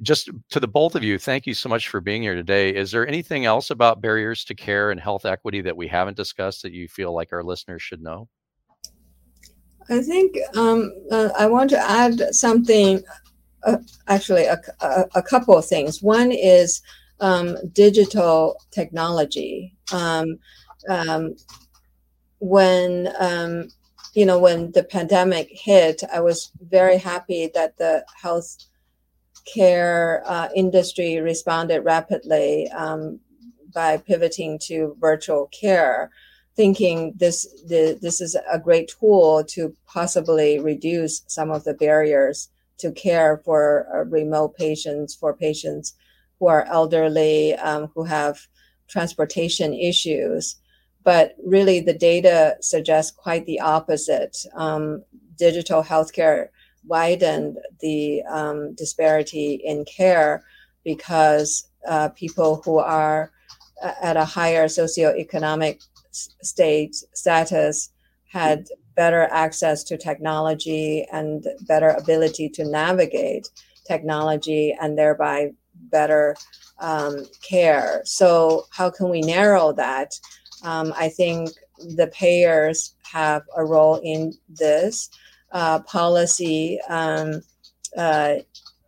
just 0.03 0.31
to 0.51 0.61
the 0.61 0.69
both 0.69 0.95
of 0.95 1.05
you, 1.05 1.19
thank 1.19 1.47
you 1.47 1.55
so 1.55 1.69
much 1.69 1.89
for 1.89 2.01
being 2.01 2.23
here 2.23 2.35
today. 2.35 2.75
Is 2.75 2.91
there 2.91 3.07
anything 3.07 3.47
else 3.47 3.71
about 3.71 4.03
barriers 4.03 4.45
to 4.45 4.55
care 4.55 4.91
and 4.91 5.01
health 5.01 5.25
equity 5.25 5.61
that 5.63 5.77
we 5.77 5.89
haven't 5.89 6.17
discussed 6.17 6.63
that 6.63 6.73
you 6.73 6.89
feel 6.89 7.15
like 7.15 7.33
our 7.33 7.43
listeners 7.43 7.83
should 7.83 8.03
know? 8.03 8.29
I 9.91 10.01
think 10.01 10.37
um, 10.57 10.93
uh, 11.11 11.31
I 11.39 11.47
want 11.47 11.71
to 11.71 11.79
add 11.79 12.35
something, 12.35 13.03
uh, 13.65 13.79
actually, 14.09 14.45
a, 14.45 14.61
a, 14.81 15.05
a, 15.17 15.23
couple 15.23 15.57
of 15.57 15.67
things. 15.67 16.03
One 16.03 16.33
is 16.33 16.83
um, 17.21 17.57
digital 17.73 18.61
technology. 18.71 19.75
Um, 19.93 20.39
um, 20.89 21.37
when 22.39 23.13
um, 23.21 23.69
you 24.15 24.27
know 24.27 24.39
when 24.39 24.73
the 24.73 24.83
pandemic 24.83 25.49
hit, 25.53 26.03
I 26.13 26.21
was 26.21 26.51
very 26.61 26.99
happy 26.99 27.51
that 27.55 27.79
the 27.79 28.05
health 28.21 28.57
care 29.53 30.23
uh, 30.27 30.49
industry 30.55 31.21
responded 31.21 31.83
rapidly 31.83 32.69
um, 32.71 33.21
by 33.73 33.97
pivoting 33.97 34.59
to 34.65 34.97
virtual 35.01 35.47
care, 35.47 36.11
thinking 36.55 37.15
this 37.17 37.47
the, 37.67 37.99
this 38.01 38.21
is 38.21 38.37
a 38.51 38.59
great 38.59 38.93
tool 38.99 39.45
to 39.45 39.75
possibly 39.87 40.59
reduce 40.59 41.23
some 41.27 41.51
of 41.51 41.65
the 41.65 41.75
barriers 41.75 42.49
to 42.79 42.93
care 42.93 43.41
for 43.45 43.87
uh, 43.95 44.05
remote 44.05 44.57
patients, 44.57 45.15
for 45.15 45.35
patients 45.35 45.95
who 46.39 46.49
are 46.49 46.67
elderly, 46.67 47.55
um, 47.55 47.91
who 47.95 48.05
have 48.05 48.41
transportation 48.89 49.73
issues. 49.73 50.57
But 51.05 51.35
really, 51.45 51.81
the 51.81 51.95
data 51.95 52.57
suggests 52.61 53.11
quite 53.11 53.47
the 53.47 53.61
opposite. 53.61 54.37
Um, 54.55 55.05
digital 55.37 55.83
healthcare 55.83 56.49
widened 56.87 57.59
the 57.81 58.23
um, 58.29 58.75
disparity 58.75 59.61
in 59.65 59.85
care 59.85 60.45
because 60.85 61.69
uh, 61.89 62.09
people 62.11 62.63
who 62.65 62.79
are 62.79 63.33
at 64.03 64.17
a 64.17 64.25
higher 64.25 64.67
socioeconomic 64.67 65.83
state 66.13 66.95
status 67.15 67.91
had 68.31 68.67
better 68.95 69.29
access 69.31 69.83
to 69.85 69.97
technology 69.97 71.07
and 71.13 71.47
better 71.63 71.91
ability 71.91 72.49
to 72.49 72.65
navigate 72.65 73.49
technology 73.87 74.77
and 74.81 74.99
thereby 74.99 75.51
better 75.91 76.37
um, 76.81 77.25
care. 77.43 78.03
So, 78.05 78.67
how 78.71 78.91
can 78.91 79.09
we 79.09 79.21
narrow 79.21 79.73
that? 79.73 80.13
Um, 80.63 80.93
I 80.97 81.09
think 81.09 81.51
the 81.97 82.09
payers 82.09 82.95
have 83.11 83.43
a 83.57 83.65
role 83.65 84.01
in 84.03 84.33
this. 84.49 85.11
Uh, 85.53 85.81
policy 85.81 86.81
um, 86.89 87.43
uh, 87.99 88.37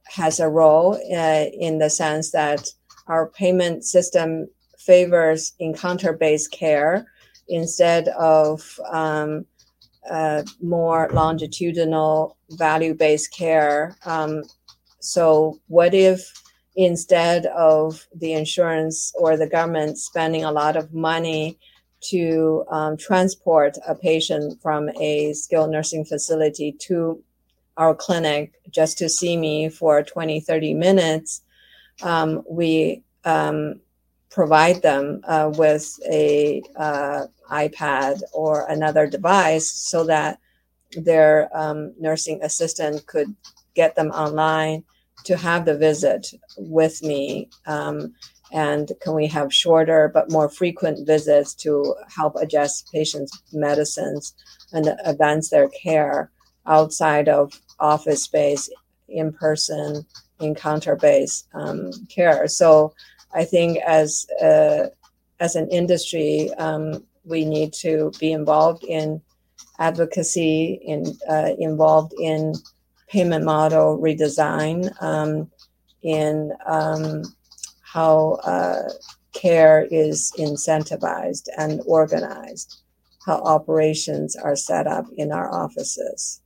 has 0.07 0.41
a 0.41 0.49
role 0.49 0.95
uh, 1.15 1.45
in 1.53 1.79
the 1.79 1.91
sense 1.91 2.31
that 2.31 2.67
our 3.07 3.29
payment 3.29 3.85
system 3.85 4.47
favors 4.79 5.53
encounter 5.59 6.13
based 6.13 6.53
care 6.53 7.07
instead 7.49 8.09
of 8.09 8.79
um, 8.91 9.47
uh, 10.11 10.43
more 10.63 11.09
longitudinal 11.13 12.37
value 12.53 12.95
based 12.95 13.33
care. 13.33 13.97
Um, 14.05 14.43
so, 15.01 15.59
what 15.69 15.95
if 15.95 16.33
instead 16.77 17.47
of 17.47 18.07
the 18.15 18.33
insurance 18.33 19.13
or 19.17 19.37
the 19.37 19.47
government 19.47 19.99
spending 19.99 20.45
a 20.45 20.53
lot 20.53 20.77
of 20.77 20.93
money 20.93 21.59
to 22.01 22.65
um, 22.71 22.97
transport 22.97 23.77
a 23.87 23.95
patient 23.95 24.61
from 24.61 24.91
a 25.01 25.33
skilled 25.33 25.71
nursing 25.71 26.05
facility 26.05 26.73
to 26.73 27.23
our 27.77 27.95
clinic 27.95 28.53
just 28.71 28.99
to 28.99 29.09
see 29.09 29.37
me 29.37 29.69
for 29.69 30.03
20, 30.03 30.41
30 30.41 30.75
minutes, 30.75 31.43
um, 32.03 32.43
we 32.49 33.03
um, 33.25 33.81
provide 34.31 34.83
them 34.83 35.21
uh, 35.25 35.51
with 35.57 35.93
a 36.11 36.63
uh, 36.77 37.27
iPad 37.51 38.21
or 38.33 38.67
another 38.69 39.07
device 39.07 39.69
so 39.69 40.05
that 40.05 40.39
their 40.97 41.51
um, 41.57 41.93
nursing 41.99 42.41
assistant 42.43 43.07
could 43.07 43.35
get 43.75 43.97
them 43.97 44.11
online 44.11 44.85
to 45.25 45.37
have 45.37 45.65
the 45.65 45.77
visit 45.77 46.33
with 46.57 47.03
me. 47.03 47.49
Um, 47.67 48.15
and 48.53 48.93
can 49.01 49.15
we 49.15 49.27
have 49.29 49.53
shorter 49.53 50.11
but 50.13 50.31
more 50.31 50.49
frequent 50.49 51.07
visits 51.07 51.55
to 51.55 51.95
help 52.15 52.37
adjust 52.37 52.91
patients' 52.93 53.43
medicines 53.53 54.35
and 54.73 54.95
advance 55.05 55.51
their 55.51 55.69
care 55.69 56.31
outside 56.67 57.29
of 57.29 57.61
office 57.81 58.23
space, 58.23 58.71
in 59.09 59.33
person, 59.33 60.07
encounter 60.41 60.95
based 60.95 61.49
um, 61.55 61.91
care? 62.09 62.47
So 62.47 62.95
I 63.35 63.45
think 63.45 63.79
as 63.79 64.27
uh, 64.41 64.87
as 65.41 65.57
an 65.57 65.69
industry, 65.69 66.51
um, 66.59 67.05
we 67.25 67.45
need 67.45 67.73
to 67.73 68.13
be 68.21 68.33
involved 68.33 68.85
in 68.85 69.21
advocacy, 69.79 70.81
in 70.85 71.17
uh, 71.29 71.51
involved 71.59 72.13
in 72.19 72.55
payment 73.09 73.45
model 73.45 73.99
redesign, 73.99 74.91
um, 75.03 75.51
in 76.03 76.53
um, 76.67 77.23
how 77.83 78.39
uh, 78.45 78.89
care 79.33 79.87
is 79.91 80.33
incentivized 80.39 81.49
and 81.59 81.81
organized, 81.87 82.83
how 83.27 83.41
operations 83.43 84.37
are 84.37 84.57
set 84.57 84.87
up 84.87 85.07
in 85.17 85.33
our 85.33 85.53
offices. 85.53 86.41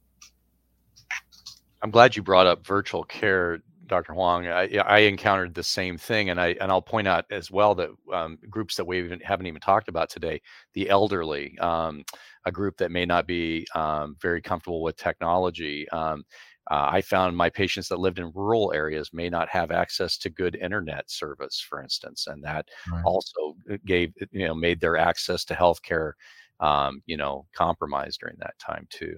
I'm 1.82 1.90
glad 1.90 2.16
you 2.16 2.22
brought 2.22 2.46
up 2.46 2.66
virtual 2.66 3.04
care, 3.04 3.60
Dr. 3.88 4.12
Huang, 4.12 4.46
I, 4.46 4.68
I, 4.76 4.98
encountered 5.00 5.54
the 5.54 5.62
same 5.62 5.96
thing, 5.98 6.30
and 6.30 6.40
I 6.40 6.48
and 6.60 6.70
I'll 6.70 6.82
point 6.82 7.08
out 7.08 7.24
as 7.30 7.50
well 7.50 7.74
that 7.76 7.90
um, 8.12 8.38
groups 8.48 8.76
that 8.76 8.86
we 8.86 8.98
even, 8.98 9.20
haven't 9.20 9.46
even 9.46 9.60
talked 9.60 9.88
about 9.88 10.10
today, 10.10 10.40
the 10.74 10.88
elderly, 10.88 11.58
um, 11.58 12.04
a 12.44 12.52
group 12.52 12.76
that 12.76 12.90
may 12.90 13.04
not 13.04 13.26
be 13.26 13.66
um, 13.74 14.16
very 14.20 14.40
comfortable 14.40 14.82
with 14.82 14.96
technology. 14.96 15.88
Um, 15.90 16.24
uh, 16.70 16.90
I 16.92 17.00
found 17.00 17.36
my 17.36 17.48
patients 17.48 17.88
that 17.88 17.98
lived 17.98 18.18
in 18.18 18.30
rural 18.34 18.72
areas 18.74 19.10
may 19.12 19.30
not 19.30 19.48
have 19.48 19.70
access 19.70 20.18
to 20.18 20.30
good 20.30 20.54
internet 20.56 21.10
service, 21.10 21.58
for 21.58 21.82
instance, 21.82 22.26
and 22.26 22.44
that 22.44 22.66
right. 22.92 23.04
also 23.04 23.56
gave 23.86 24.12
you 24.30 24.46
know 24.46 24.54
made 24.54 24.80
their 24.80 24.96
access 24.96 25.44
to 25.46 25.54
healthcare, 25.54 26.12
um, 26.60 27.02
you 27.06 27.16
know, 27.16 27.46
compromised 27.56 28.20
during 28.20 28.36
that 28.38 28.58
time 28.58 28.86
too. 28.90 29.16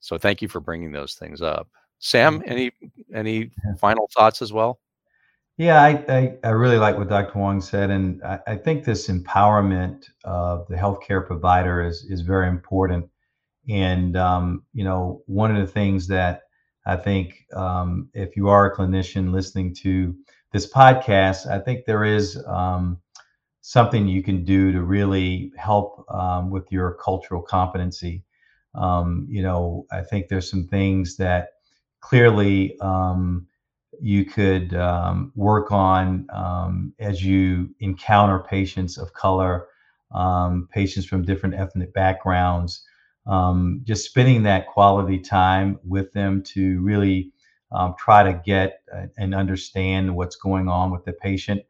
So 0.00 0.18
thank 0.18 0.42
you 0.42 0.48
for 0.48 0.60
bringing 0.60 0.92
those 0.92 1.14
things 1.14 1.42
up. 1.42 1.68
Sam, 1.98 2.40
mm-hmm. 2.40 2.50
any 2.50 2.72
any 3.14 3.50
final 3.78 4.08
thoughts 4.16 4.42
as 4.42 4.52
well? 4.52 4.78
Yeah, 5.56 5.82
I, 5.82 6.04
I, 6.08 6.36
I, 6.44 6.50
really 6.50 6.78
like 6.78 6.96
what 6.96 7.08
Dr. 7.08 7.32
Huang 7.32 7.60
said, 7.60 7.90
and 7.90 8.22
I, 8.22 8.38
I, 8.46 8.54
think 8.54 8.84
this 8.84 9.08
empowerment 9.08 10.04
of 10.22 10.68
the 10.68 10.76
healthcare 10.76 11.26
provider 11.26 11.84
is 11.84 12.06
is 12.08 12.20
very 12.20 12.46
important. 12.46 13.10
And 13.68 14.16
um, 14.16 14.62
you 14.72 14.84
know, 14.84 15.22
one 15.26 15.54
of 15.54 15.66
the 15.66 15.72
things 15.72 16.06
that 16.08 16.42
I 16.86 16.96
think 16.96 17.44
um, 17.54 18.08
if 18.14 18.36
you 18.36 18.48
are 18.48 18.66
a 18.66 18.76
clinician 18.76 19.32
listening 19.32 19.74
to 19.82 20.14
this 20.52 20.70
podcast, 20.70 21.50
I 21.50 21.58
think 21.58 21.84
there 21.84 22.04
is 22.04 22.40
um, 22.46 22.98
something 23.60 24.06
you 24.06 24.22
can 24.22 24.44
do 24.44 24.72
to 24.72 24.82
really 24.82 25.52
help 25.56 26.04
um, 26.10 26.50
with 26.50 26.70
your 26.70 26.94
cultural 26.94 27.42
competency. 27.42 28.24
Um, 28.74 29.26
you 29.28 29.42
know, 29.42 29.86
I 29.90 30.02
think 30.02 30.28
there's 30.28 30.48
some 30.48 30.68
things 30.68 31.16
that 31.16 31.48
clearly 32.08 32.78
um, 32.80 33.46
you 34.00 34.24
could 34.24 34.72
um, 34.74 35.30
work 35.36 35.70
on 35.70 36.26
um, 36.32 36.94
as 36.98 37.22
you 37.22 37.68
encounter 37.80 38.38
patients 38.38 38.96
of 38.96 39.12
color, 39.12 39.66
um, 40.14 40.68
patients 40.72 41.04
from 41.04 41.22
different 41.22 41.54
ethnic 41.54 41.92
backgrounds, 41.92 42.82
um, 43.26 43.82
just 43.84 44.06
spending 44.06 44.42
that 44.42 44.66
quality 44.68 45.18
time 45.18 45.78
with 45.84 46.10
them 46.14 46.42
to 46.42 46.80
really 46.80 47.30
try 47.98 48.22
to 48.22 48.40
get 48.42 48.80
and 49.18 49.34
understand 49.34 50.16
what's 50.16 50.36
going 50.36 50.66
on 50.66 50.90
with 50.90 51.04
the 51.04 51.12
patient 51.12 51.60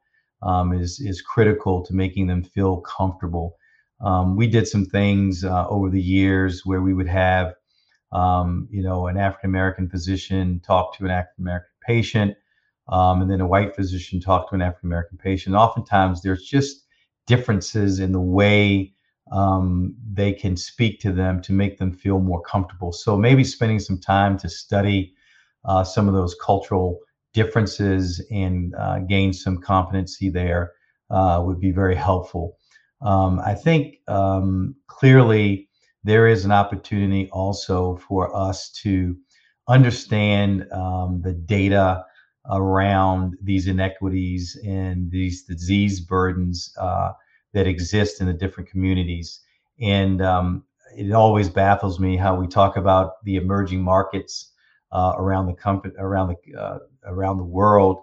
is, 0.72 1.00
is 1.00 1.20
critical 1.20 1.84
to 1.84 1.92
making 1.92 2.28
them 2.28 2.44
feel 2.44 2.76
comfortable. 2.82 3.56
we 4.36 4.46
did 4.46 4.68
some 4.68 4.84
things 4.84 5.42
uh, 5.42 5.66
over 5.68 5.90
the 5.90 6.00
years 6.00 6.64
where 6.64 6.80
we 6.80 6.94
would 6.94 7.08
have 7.08 7.54
um, 8.12 8.68
you 8.70 8.82
know, 8.82 9.06
an 9.06 9.16
African 9.16 9.50
American 9.50 9.88
physician 9.88 10.60
talk 10.60 10.96
to 10.96 11.04
an 11.04 11.10
African 11.10 11.44
American 11.44 11.70
patient, 11.86 12.36
um, 12.88 13.22
and 13.22 13.30
then 13.30 13.40
a 13.40 13.46
white 13.46 13.74
physician 13.74 14.20
talk 14.20 14.48
to 14.48 14.54
an 14.54 14.62
African 14.62 14.88
American 14.88 15.18
patient. 15.18 15.54
Oftentimes, 15.54 16.22
there's 16.22 16.44
just 16.44 16.86
differences 17.26 18.00
in 18.00 18.12
the 18.12 18.20
way 18.20 18.92
um, 19.30 19.94
they 20.12 20.32
can 20.32 20.56
speak 20.56 21.00
to 21.00 21.12
them 21.12 21.42
to 21.42 21.52
make 21.52 21.78
them 21.78 21.92
feel 21.92 22.18
more 22.18 22.40
comfortable. 22.40 22.92
So 22.92 23.16
maybe 23.16 23.44
spending 23.44 23.78
some 23.78 23.98
time 23.98 24.38
to 24.38 24.48
study 24.48 25.14
uh, 25.64 25.84
some 25.84 26.08
of 26.08 26.14
those 26.14 26.34
cultural 26.42 27.00
differences 27.34 28.24
and 28.30 28.74
uh, 28.76 29.00
gain 29.00 29.32
some 29.32 29.58
competency 29.58 30.30
there 30.30 30.72
uh, 31.10 31.42
would 31.44 31.60
be 31.60 31.70
very 31.70 31.94
helpful. 31.94 32.56
Um, 33.02 33.40
I 33.40 33.54
think 33.54 33.96
um, 34.08 34.74
clearly 34.86 35.67
there 36.08 36.26
is 36.26 36.44
an 36.46 36.52
opportunity 36.52 37.28
also 37.32 37.96
for 37.96 38.34
us 38.34 38.70
to 38.70 39.14
understand 39.68 40.66
um, 40.72 41.20
the 41.22 41.34
data 41.34 42.02
around 42.50 43.36
these 43.42 43.66
inequities 43.66 44.58
and 44.64 45.10
these 45.10 45.44
disease 45.44 46.00
burdens 46.00 46.72
uh, 46.80 47.12
that 47.52 47.66
exist 47.66 48.22
in 48.22 48.26
the 48.26 48.32
different 48.32 48.70
communities. 48.70 49.40
And 49.82 50.22
um, 50.22 50.64
it 50.96 51.12
always 51.12 51.50
baffles 51.50 52.00
me 52.00 52.16
how 52.16 52.34
we 52.34 52.46
talk 52.46 52.78
about 52.78 53.22
the 53.24 53.36
emerging 53.36 53.82
markets 53.82 54.52
uh, 54.92 55.12
around 55.16 55.46
the 55.46 55.52
company, 55.52 55.92
around 55.98 56.28
the 56.28 56.58
uh, 56.58 56.78
around 57.04 57.36
the 57.36 57.44
world, 57.44 57.98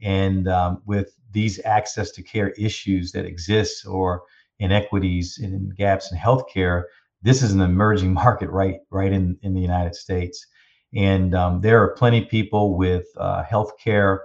And 0.00 0.46
um, 0.48 0.82
with 0.86 1.18
these 1.32 1.60
access 1.64 2.12
to 2.12 2.22
care 2.22 2.50
issues 2.50 3.10
that 3.12 3.24
exist 3.24 3.86
or 3.86 4.22
inequities 4.60 5.38
and 5.42 5.74
gaps 5.76 6.12
in 6.12 6.18
healthcare, 6.18 6.84
this 7.22 7.42
is 7.42 7.52
an 7.52 7.60
emerging 7.60 8.14
market 8.24 8.50
right 8.50 8.80
right 8.90 9.12
in, 9.12 9.38
in 9.42 9.54
the 9.54 9.60
United 9.60 9.94
States. 9.94 10.46
And 10.94 11.34
um, 11.34 11.60
there 11.60 11.82
are 11.82 11.94
plenty 11.94 12.22
of 12.22 12.30
people 12.30 12.76
with 12.76 13.06
uh, 13.18 13.44
healthcare 13.44 14.20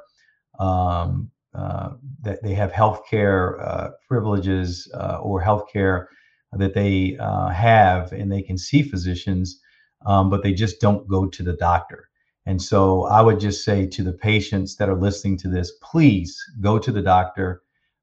um, 0.60 1.30
uh, 1.54 1.91
that 2.22 2.41
they 2.41 2.54
have 2.54 2.72
healthcare 2.72 3.62
uh, 3.62 3.89
privileges 4.08 4.89
uh, 4.94 5.20
or 5.22 5.44
healthcare 5.44 6.06
that 6.54 6.74
they 6.74 7.18
uh, 7.20 7.50
have, 7.50 8.12
and 8.12 8.32
they 8.32 8.41
can 8.41 8.58
see 8.58 8.82
physicians, 8.82 9.60
um, 10.06 10.30
but 10.30 10.41
they 10.41 10.54
just 10.54 10.80
don't 10.80 11.08
go 11.08 11.26
to 11.28 11.44
the 11.44 11.54
doctor. 11.54 12.10
And 12.46 12.62
so 12.62 13.06
I 13.06 13.22
would 13.22 13.39
just 13.39 13.64
say 13.64 13.88
to 13.88 14.04
the 14.04 14.14
patients 14.14 14.76
that 14.78 14.89
are 14.89 15.00
listening 15.00 15.38
to 15.39 15.48
this, 15.48 15.72
please 15.82 16.38
go 16.62 16.78
to 16.78 16.91
the 16.91 17.02
doctor. 17.02 17.62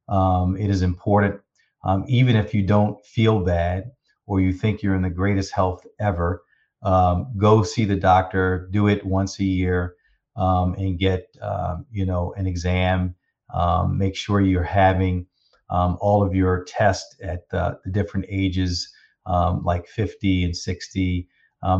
Um, 0.08 0.56
it 0.56 0.70
is 0.70 0.82
important. 0.82 1.40
Um, 1.84 2.04
even 2.08 2.36
if 2.36 2.52
you 2.54 2.62
don't 2.62 3.04
feel 3.04 3.40
bad 3.40 3.90
or 4.30 4.40
you 4.40 4.52
think 4.52 4.82
you're 4.82 4.94
in 4.94 5.02
the 5.02 5.10
greatest 5.10 5.52
health 5.52 5.84
ever, 5.98 6.42
um, 6.82 7.32
go 7.36 7.62
see 7.62 7.84
the 7.84 7.96
doctor, 7.96 8.68
do 8.70 8.86
it 8.88 9.04
once 9.04 9.40
a 9.40 9.44
year 9.44 9.96
um, 10.36 10.74
and 10.74 10.98
get, 10.98 11.26
um, 11.42 11.84
you 11.90 12.06
know, 12.06 12.32
an 12.36 12.46
exam. 12.46 13.14
Um, 13.52 13.98
make 13.98 14.14
sure 14.14 14.40
you're 14.40 14.62
having 14.62 15.26
all 15.68 16.22
of 16.22 16.34
your 16.34 16.64
tests 16.64 17.16
at 17.22 17.48
the, 17.50 17.78
the 17.84 17.90
different 17.90 18.26
ages, 18.30 18.92
like 19.26 19.86
50 19.88 20.44
and 20.44 20.56
60. 20.56 21.28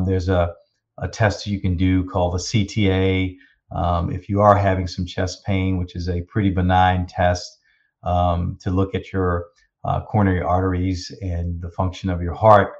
there's 0.07 0.28
a 0.28 0.55
a 1.01 1.09
test 1.09 1.46
you 1.46 1.61
can 1.61 1.76
do 1.76 2.05
called 2.05 2.34
the 2.34 2.38
CTA. 2.38 3.36
Um, 3.72 4.12
if 4.12 4.28
you 4.28 4.40
are 4.40 4.57
having 4.57 4.86
some 4.86 5.07
chest 5.07 5.44
pain, 5.44 5.78
which 5.78 5.96
is 5.96 6.09
a 6.09 6.22
pretty 6.22 6.51
benign 6.51 7.07
test 7.07 7.59
um, 8.03 8.59
to 8.61 8.70
look 8.70 8.94
at 8.94 9.12
your 9.12 9.46
uh, 9.84 10.02
coronary 10.02 10.42
arteries 10.42 11.10
and 11.22 11.60
the 11.60 11.70
function 11.70 12.10
of 12.10 12.22
your 12.22 12.34
heart, 12.34 12.74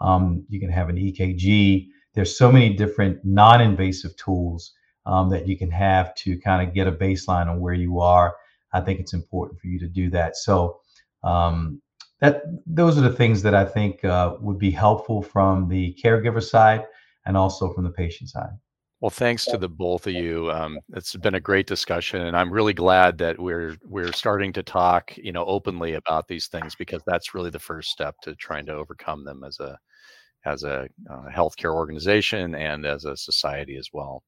um, 0.00 0.44
you 0.48 0.60
can 0.60 0.70
have 0.70 0.88
an 0.88 0.96
EKG. 0.96 1.86
There's 2.14 2.36
so 2.36 2.52
many 2.52 2.74
different 2.74 3.18
non-invasive 3.24 4.16
tools 4.16 4.72
um, 5.06 5.30
that 5.30 5.46
you 5.46 5.56
can 5.56 5.70
have 5.70 6.14
to 6.16 6.38
kind 6.40 6.66
of 6.66 6.74
get 6.74 6.86
a 6.86 6.92
baseline 6.92 7.46
on 7.46 7.60
where 7.60 7.74
you 7.74 8.00
are. 8.00 8.34
I 8.72 8.80
think 8.80 9.00
it's 9.00 9.14
important 9.14 9.60
for 9.60 9.66
you 9.66 9.78
to 9.80 9.88
do 9.88 10.10
that. 10.10 10.36
So 10.36 10.80
um, 11.24 11.80
that 12.20 12.42
those 12.66 12.98
are 12.98 13.02
the 13.02 13.12
things 13.12 13.42
that 13.42 13.54
I 13.54 13.64
think 13.64 14.04
uh, 14.04 14.36
would 14.40 14.58
be 14.58 14.70
helpful 14.70 15.22
from 15.22 15.68
the 15.68 15.96
caregiver 16.02 16.42
side 16.42 16.84
and 17.26 17.36
also 17.36 17.72
from 17.72 17.84
the 17.84 17.90
patient 17.90 18.30
side. 18.30 18.50
Well, 19.02 19.10
thanks 19.10 19.46
to 19.46 19.58
the 19.58 19.68
both 19.68 20.06
of 20.06 20.12
you. 20.12 20.52
Um, 20.52 20.78
it's 20.94 21.16
been 21.16 21.34
a 21.34 21.40
great 21.40 21.66
discussion, 21.66 22.22
and 22.22 22.36
I'm 22.36 22.52
really 22.52 22.72
glad 22.72 23.18
that 23.18 23.36
we're 23.36 23.76
we're 23.82 24.12
starting 24.12 24.52
to 24.52 24.62
talk, 24.62 25.16
you 25.16 25.32
know, 25.32 25.44
openly 25.44 25.94
about 25.94 26.28
these 26.28 26.46
things 26.46 26.76
because 26.76 27.02
that's 27.04 27.34
really 27.34 27.50
the 27.50 27.58
first 27.58 27.90
step 27.90 28.14
to 28.22 28.36
trying 28.36 28.64
to 28.66 28.74
overcome 28.74 29.24
them 29.24 29.42
as 29.42 29.58
a 29.58 29.76
as 30.44 30.62
a 30.62 30.88
uh, 31.10 31.24
healthcare 31.34 31.74
organization 31.74 32.54
and 32.54 32.86
as 32.86 33.04
a 33.04 33.16
society 33.16 33.76
as 33.76 33.88
well. 33.92 34.22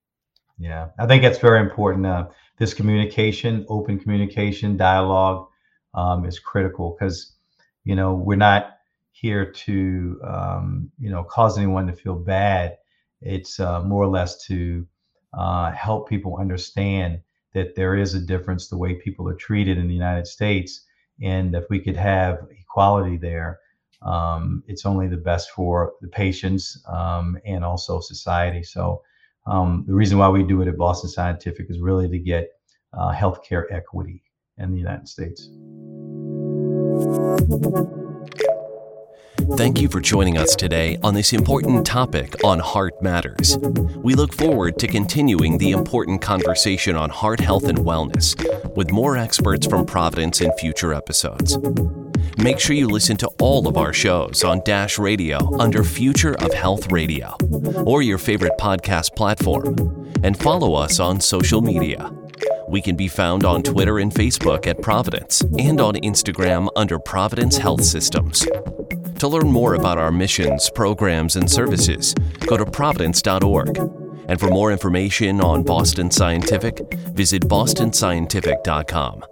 Yeah, 0.58 0.88
I 0.98 1.06
think 1.06 1.22
that's 1.22 1.38
very 1.38 1.60
important. 1.60 2.04
Uh, 2.04 2.26
this 2.58 2.74
communication, 2.74 3.64
open 3.68 4.00
communication, 4.00 4.76
dialogue, 4.76 5.46
um, 5.94 6.24
is 6.24 6.40
critical 6.40 6.96
because 6.98 7.36
you 7.84 7.94
know 7.94 8.14
we're 8.14 8.34
not 8.34 8.78
here 9.12 9.52
to 9.52 10.20
um, 10.24 10.90
you 10.98 11.10
know 11.10 11.22
cause 11.22 11.58
anyone 11.58 11.86
to 11.86 11.92
feel 11.92 12.16
bad 12.16 12.78
it's 13.24 13.58
uh, 13.58 13.82
more 13.82 14.02
or 14.02 14.08
less 14.08 14.44
to 14.46 14.86
uh, 15.32 15.72
help 15.72 16.08
people 16.08 16.36
understand 16.36 17.20
that 17.54 17.74
there 17.74 17.96
is 17.96 18.14
a 18.14 18.20
difference 18.20 18.68
the 18.68 18.76
way 18.76 18.94
people 18.94 19.28
are 19.28 19.34
treated 19.34 19.78
in 19.78 19.88
the 19.88 19.94
United 19.94 20.26
States. 20.26 20.84
And 21.22 21.54
if 21.54 21.64
we 21.70 21.80
could 21.80 21.96
have 21.96 22.46
equality 22.50 23.16
there, 23.16 23.60
um, 24.02 24.62
it's 24.66 24.84
only 24.84 25.08
the 25.08 25.16
best 25.16 25.50
for 25.50 25.94
the 26.00 26.08
patients 26.08 26.82
um, 26.88 27.38
and 27.44 27.64
also 27.64 28.00
society. 28.00 28.62
So 28.62 29.02
um, 29.46 29.84
the 29.86 29.94
reason 29.94 30.18
why 30.18 30.28
we 30.28 30.42
do 30.42 30.60
it 30.62 30.68
at 30.68 30.76
Boston 30.76 31.08
Scientific 31.08 31.70
is 31.70 31.80
really 31.80 32.08
to 32.08 32.18
get 32.18 32.50
uh, 32.92 33.12
healthcare 33.12 33.64
equity 33.70 34.22
in 34.58 34.72
the 34.72 34.78
United 34.78 35.08
States. 35.08 35.48
Thank 39.36 39.80
you 39.80 39.88
for 39.88 40.00
joining 40.00 40.38
us 40.38 40.54
today 40.54 40.96
on 41.02 41.14
this 41.14 41.32
important 41.32 41.84
topic 41.84 42.34
on 42.44 42.60
Heart 42.60 43.02
Matters. 43.02 43.58
We 43.96 44.14
look 44.14 44.32
forward 44.32 44.78
to 44.78 44.86
continuing 44.86 45.58
the 45.58 45.72
important 45.72 46.22
conversation 46.22 46.96
on 46.96 47.10
heart 47.10 47.40
health 47.40 47.64
and 47.64 47.78
wellness 47.78 48.36
with 48.76 48.92
more 48.92 49.16
experts 49.16 49.66
from 49.66 49.86
Providence 49.86 50.40
in 50.40 50.52
future 50.58 50.94
episodes. 50.94 51.58
Make 52.38 52.60
sure 52.60 52.76
you 52.76 52.88
listen 52.88 53.16
to 53.18 53.28
all 53.40 53.66
of 53.66 53.76
our 53.76 53.92
shows 53.92 54.44
on 54.44 54.62
Dash 54.64 54.98
Radio 54.98 55.58
under 55.58 55.82
Future 55.82 56.34
of 56.34 56.52
Health 56.54 56.90
Radio 56.92 57.36
or 57.84 58.02
your 58.02 58.18
favorite 58.18 58.56
podcast 58.58 59.16
platform 59.16 60.12
and 60.22 60.38
follow 60.38 60.74
us 60.74 61.00
on 61.00 61.20
social 61.20 61.60
media. 61.60 62.10
We 62.68 62.80
can 62.80 62.96
be 62.96 63.08
found 63.08 63.44
on 63.44 63.62
Twitter 63.62 63.98
and 63.98 64.12
Facebook 64.12 64.66
at 64.66 64.80
Providence 64.80 65.42
and 65.58 65.80
on 65.80 65.94
Instagram 65.96 66.68
under 66.76 66.98
Providence 66.98 67.58
Health 67.58 67.84
Systems. 67.84 68.46
To 69.18 69.28
learn 69.28 69.50
more 69.50 69.74
about 69.74 69.98
our 69.98 70.10
missions, 70.10 70.70
programs, 70.70 71.36
and 71.36 71.50
services, 71.50 72.14
go 72.46 72.56
to 72.56 72.66
providence.org. 72.66 73.78
And 74.26 74.40
for 74.40 74.48
more 74.48 74.72
information 74.72 75.40
on 75.40 75.62
Boston 75.62 76.10
Scientific, 76.10 76.94
visit 76.94 77.42
bostonscientific.com. 77.42 79.24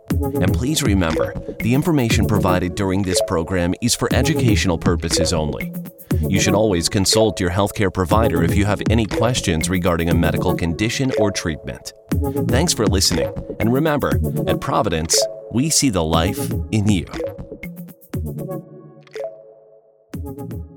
And 0.42 0.52
please 0.52 0.82
remember, 0.82 1.34
the 1.60 1.74
information 1.74 2.26
provided 2.26 2.74
during 2.74 3.02
this 3.02 3.20
program 3.26 3.74
is 3.80 3.94
for 3.94 4.08
educational 4.12 4.78
purposes 4.78 5.32
only. 5.32 5.72
You 6.20 6.40
should 6.40 6.54
always 6.54 6.88
consult 6.88 7.40
your 7.40 7.50
healthcare 7.50 7.92
provider 7.92 8.42
if 8.42 8.54
you 8.54 8.66
have 8.66 8.82
any 8.90 9.06
questions 9.06 9.70
regarding 9.70 10.10
a 10.10 10.14
medical 10.14 10.54
condition 10.54 11.10
or 11.18 11.30
treatment. 11.30 11.92
Thanks 12.48 12.74
for 12.74 12.86
listening, 12.86 13.32
and 13.58 13.72
remember, 13.72 14.20
at 14.46 14.60
Providence, 14.60 15.20
we 15.50 15.70
see 15.70 15.90
the 15.90 16.04
life 16.04 16.52
in 16.70 16.88
you 16.88 17.06
thank 20.24 20.52
you 20.52 20.71